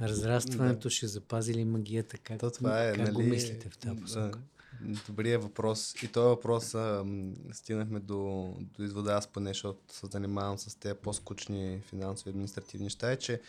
[0.02, 2.18] Разрастването ще запази ли магията?
[2.18, 4.40] Как, То това е, как го нали, мислите в тази посока?
[4.82, 6.04] да, Добрият въпрос.
[6.04, 7.06] И този въпрос а,
[7.52, 13.12] стигнахме до, до извода, аз поне, защото се занимавам с тези по-скучни финансови административни неща,
[13.12, 13.42] е, че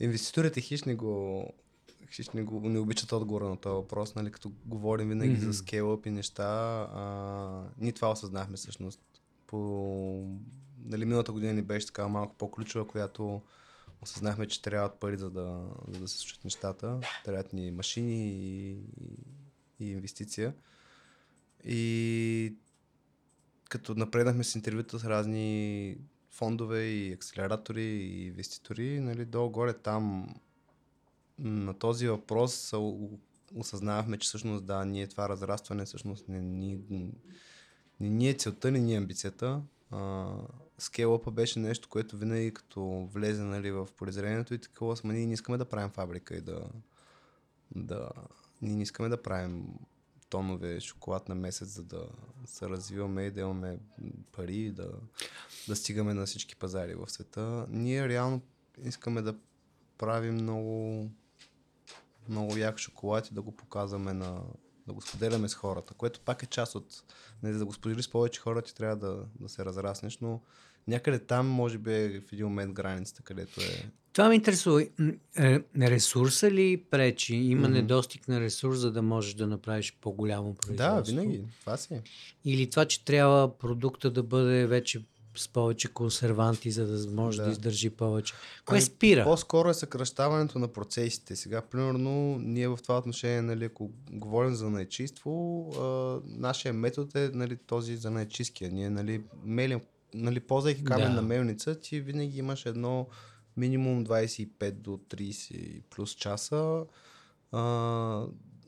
[0.00, 1.46] инвеститорите хищ не го
[2.12, 5.40] хищ не, го, не обичат отговора на този въпрос, нали, като говорим винаги Мгм.
[5.44, 6.80] за скейлъп и неща.
[6.92, 9.00] А, ние това осъзнахме всъщност.
[9.46, 9.58] По,
[10.84, 13.42] нали, миналата година ни беше така малко по-ключова, която
[14.02, 17.00] осъзнахме, че трябват пари, за да, за да се случат нещата.
[17.24, 19.16] Трябват ни машини и, и,
[19.80, 20.54] и инвестиция.
[21.64, 22.56] И
[23.68, 25.96] като напреднахме с интервюта с разни
[26.30, 30.34] фондове и акселератори и инвеститори, нали, долу-горе там
[31.38, 32.72] на този въпрос
[33.54, 36.80] осъзнавахме, че всъщност да, ние това разрастване всъщност не ни,
[38.00, 39.62] не, ни е целта, не ни е амбицията.
[40.78, 45.32] Скейлъпа беше нещо, което винаги като влезе нали, в полезрението и такова, сме ние не
[45.32, 46.64] искаме да правим фабрика и да,
[47.74, 48.10] да
[48.62, 49.66] ние не искаме да правим
[50.30, 52.08] тонове шоколад на месец, за да
[52.46, 53.78] се развиваме и да имаме
[54.32, 54.90] пари, да,
[55.68, 57.66] да стигаме на всички пазари в света.
[57.68, 58.40] Ние реално
[58.84, 59.36] искаме да
[59.98, 61.06] правим много,
[62.28, 64.40] много як шоколад и да го показваме на,
[64.86, 67.02] да го споделяме с хората, което пак е част от,
[67.42, 70.40] не, нали, да го споделиш с повече хора, ти трябва да, да се разраснеш, но
[70.88, 73.90] някъде там може би е в един момент границата, където е...
[74.12, 74.86] Това ме интересува.
[75.38, 77.34] Е, ресурса ли пречи?
[77.34, 77.72] Има mm-hmm.
[77.72, 81.14] недостиг на ресурс, за да можеш да направиш по-голямо производство?
[81.14, 81.44] Да, винаги.
[81.60, 82.02] Това си е.
[82.44, 85.02] Или това, че трябва продукта да бъде вече
[85.36, 88.34] с повече консерванти, за да може да, да издържи повече.
[88.66, 89.24] Кое ами, спира?
[89.24, 91.36] По-скоро е съкръщаването на процесите.
[91.36, 97.28] Сега, примерно, ние в това отношение, нали, ако говорим за наечиство, а, нашия метод е
[97.28, 98.70] нали, този за наечисткия.
[98.72, 99.80] Ние нали, мелим,
[100.14, 101.22] нали, ползвайки каменна да.
[101.22, 103.06] мелница, ти винаги имаш едно
[103.56, 106.84] минимум 25 до 30 плюс часа
[107.52, 107.62] а,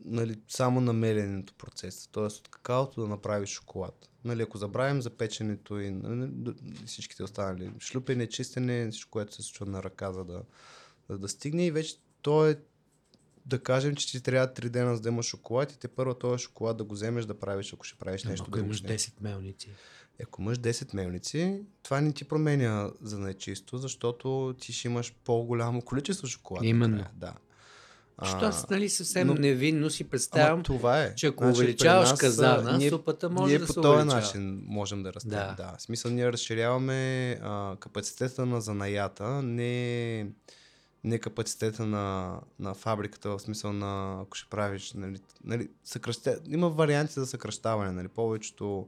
[0.05, 2.09] нали, само на меленето процеса.
[2.13, 4.10] Тоест от какаото да направиш шоколад.
[4.25, 6.55] Нали, ако забравим за печенето и нали,
[6.87, 10.43] всичките останали шлюпене, чистене, всичко, което се случва на ръка, за да,
[11.09, 12.59] за да стигне и вече то е
[13.47, 16.43] да кажем, че ти трябва 3 дена за да имаш шоколад и те първо този
[16.43, 18.47] шоколад да го вземеш да правиш, ако ще правиш нещо.
[18.49, 19.71] Ако имаш 10 мелници.
[20.23, 25.83] Ако имаш 10 мелници, това не ти променя за нечисто, защото ти ще имаш по-голямо
[25.83, 26.65] количество шоколад.
[26.65, 27.05] Именно.
[27.15, 27.35] Да.
[28.23, 31.15] Защото аз нали, съвсем но, невинно си представям, това е.
[31.15, 34.21] че ако значи, увеличаваш нас, казана, ние, супата може ние да по се този увеличава.
[34.21, 35.31] начин можем да растем.
[35.31, 35.55] Да.
[35.57, 35.75] да.
[35.79, 40.27] В смисъл ние разширяваме а, капацитета на занаята, не,
[41.05, 46.39] не капацитета на, на фабриката, в смисъл на ако ще правиш, нали, нали, съкръща...
[46.49, 48.87] има варианти за съкръщаване, нали, повечето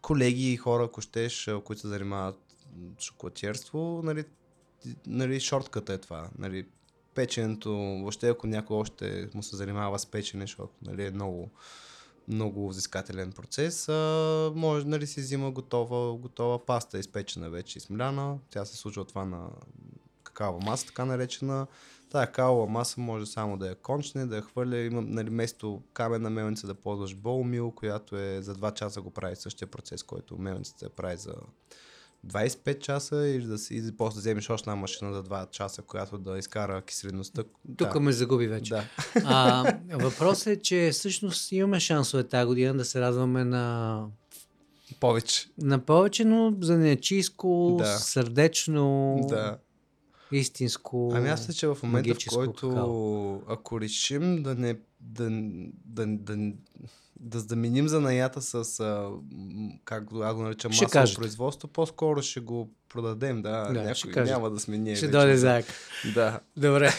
[0.00, 2.38] колеги и хора, ако щеш, които се занимават
[3.00, 4.24] шоколатиерство, нали,
[5.06, 6.28] нали, шортката е това.
[6.38, 6.66] Нали,
[7.14, 11.50] печенето, въобще ако някой още му се занимава с печене, защото нали, е много,
[12.28, 18.38] много взискателен процес, а, може нали си взима готова, готова паста, изпечена вече, измляна.
[18.50, 19.48] Тя се случва това на
[20.22, 21.66] какава маса, така наречена.
[22.10, 26.30] Тая калова маса може само да я кончне, да я хвърля, има нали, вместо каменна
[26.30, 30.90] мелница да ползваш болмил, която е за 2 часа го прави същия процес, който мелницата
[30.90, 31.34] прави за
[32.26, 35.82] 25 часа или да си, и после да вземеш още една машина за 2 часа,
[35.82, 37.42] която да изкара киселеността.
[37.76, 38.00] Тук да.
[38.00, 38.74] ме загуби вече.
[38.74, 38.84] Да.
[39.24, 44.06] А, въпросът е, че всъщност имаме шансове тази година да се радваме на
[45.00, 45.48] повече.
[45.58, 47.98] На повече, но за нечиско, да.
[47.98, 49.58] сърдечно, да.
[50.32, 51.12] истинско.
[51.14, 53.34] Ами аз че в момента, в който какао.
[53.52, 55.30] ако решим да не да,
[55.84, 56.52] да, да,
[57.20, 59.10] да заменим занаята с, а,
[59.84, 61.20] как го, го наричам, масово кажете.
[61.20, 64.96] производство, по-скоро ще го продадем, да, да някой няма да сме ние.
[64.96, 65.66] Ще дойде заек.
[66.14, 66.40] Да.
[66.56, 66.88] Добре.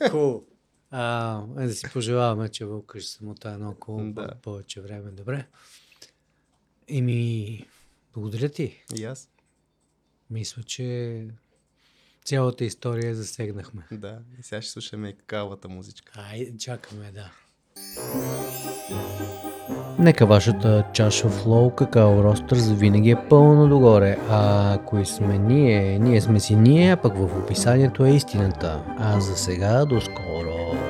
[0.00, 0.42] Cool.
[0.90, 4.34] А, е, да си пожелаваме, че Вълка ще се мута едно около да.
[4.42, 5.10] повече време.
[5.10, 5.46] Добре.
[6.88, 7.66] Еми,
[8.14, 8.84] благодаря ти.
[8.96, 9.28] И аз.
[10.30, 11.26] Мисля, че
[12.24, 13.82] цялата история засегнахме.
[13.92, 16.12] Да, и сега ще слушаме и какавата музичка.
[16.30, 17.30] Ай, чакаме, да.
[19.98, 24.18] Нека вашата чаша флоу какао ростърс винаги е пълно догоре.
[24.28, 25.98] А кои сме ние?
[25.98, 28.82] Ние сме си ние, а пък в описанието е истината.
[28.98, 30.83] А за сега до скоро!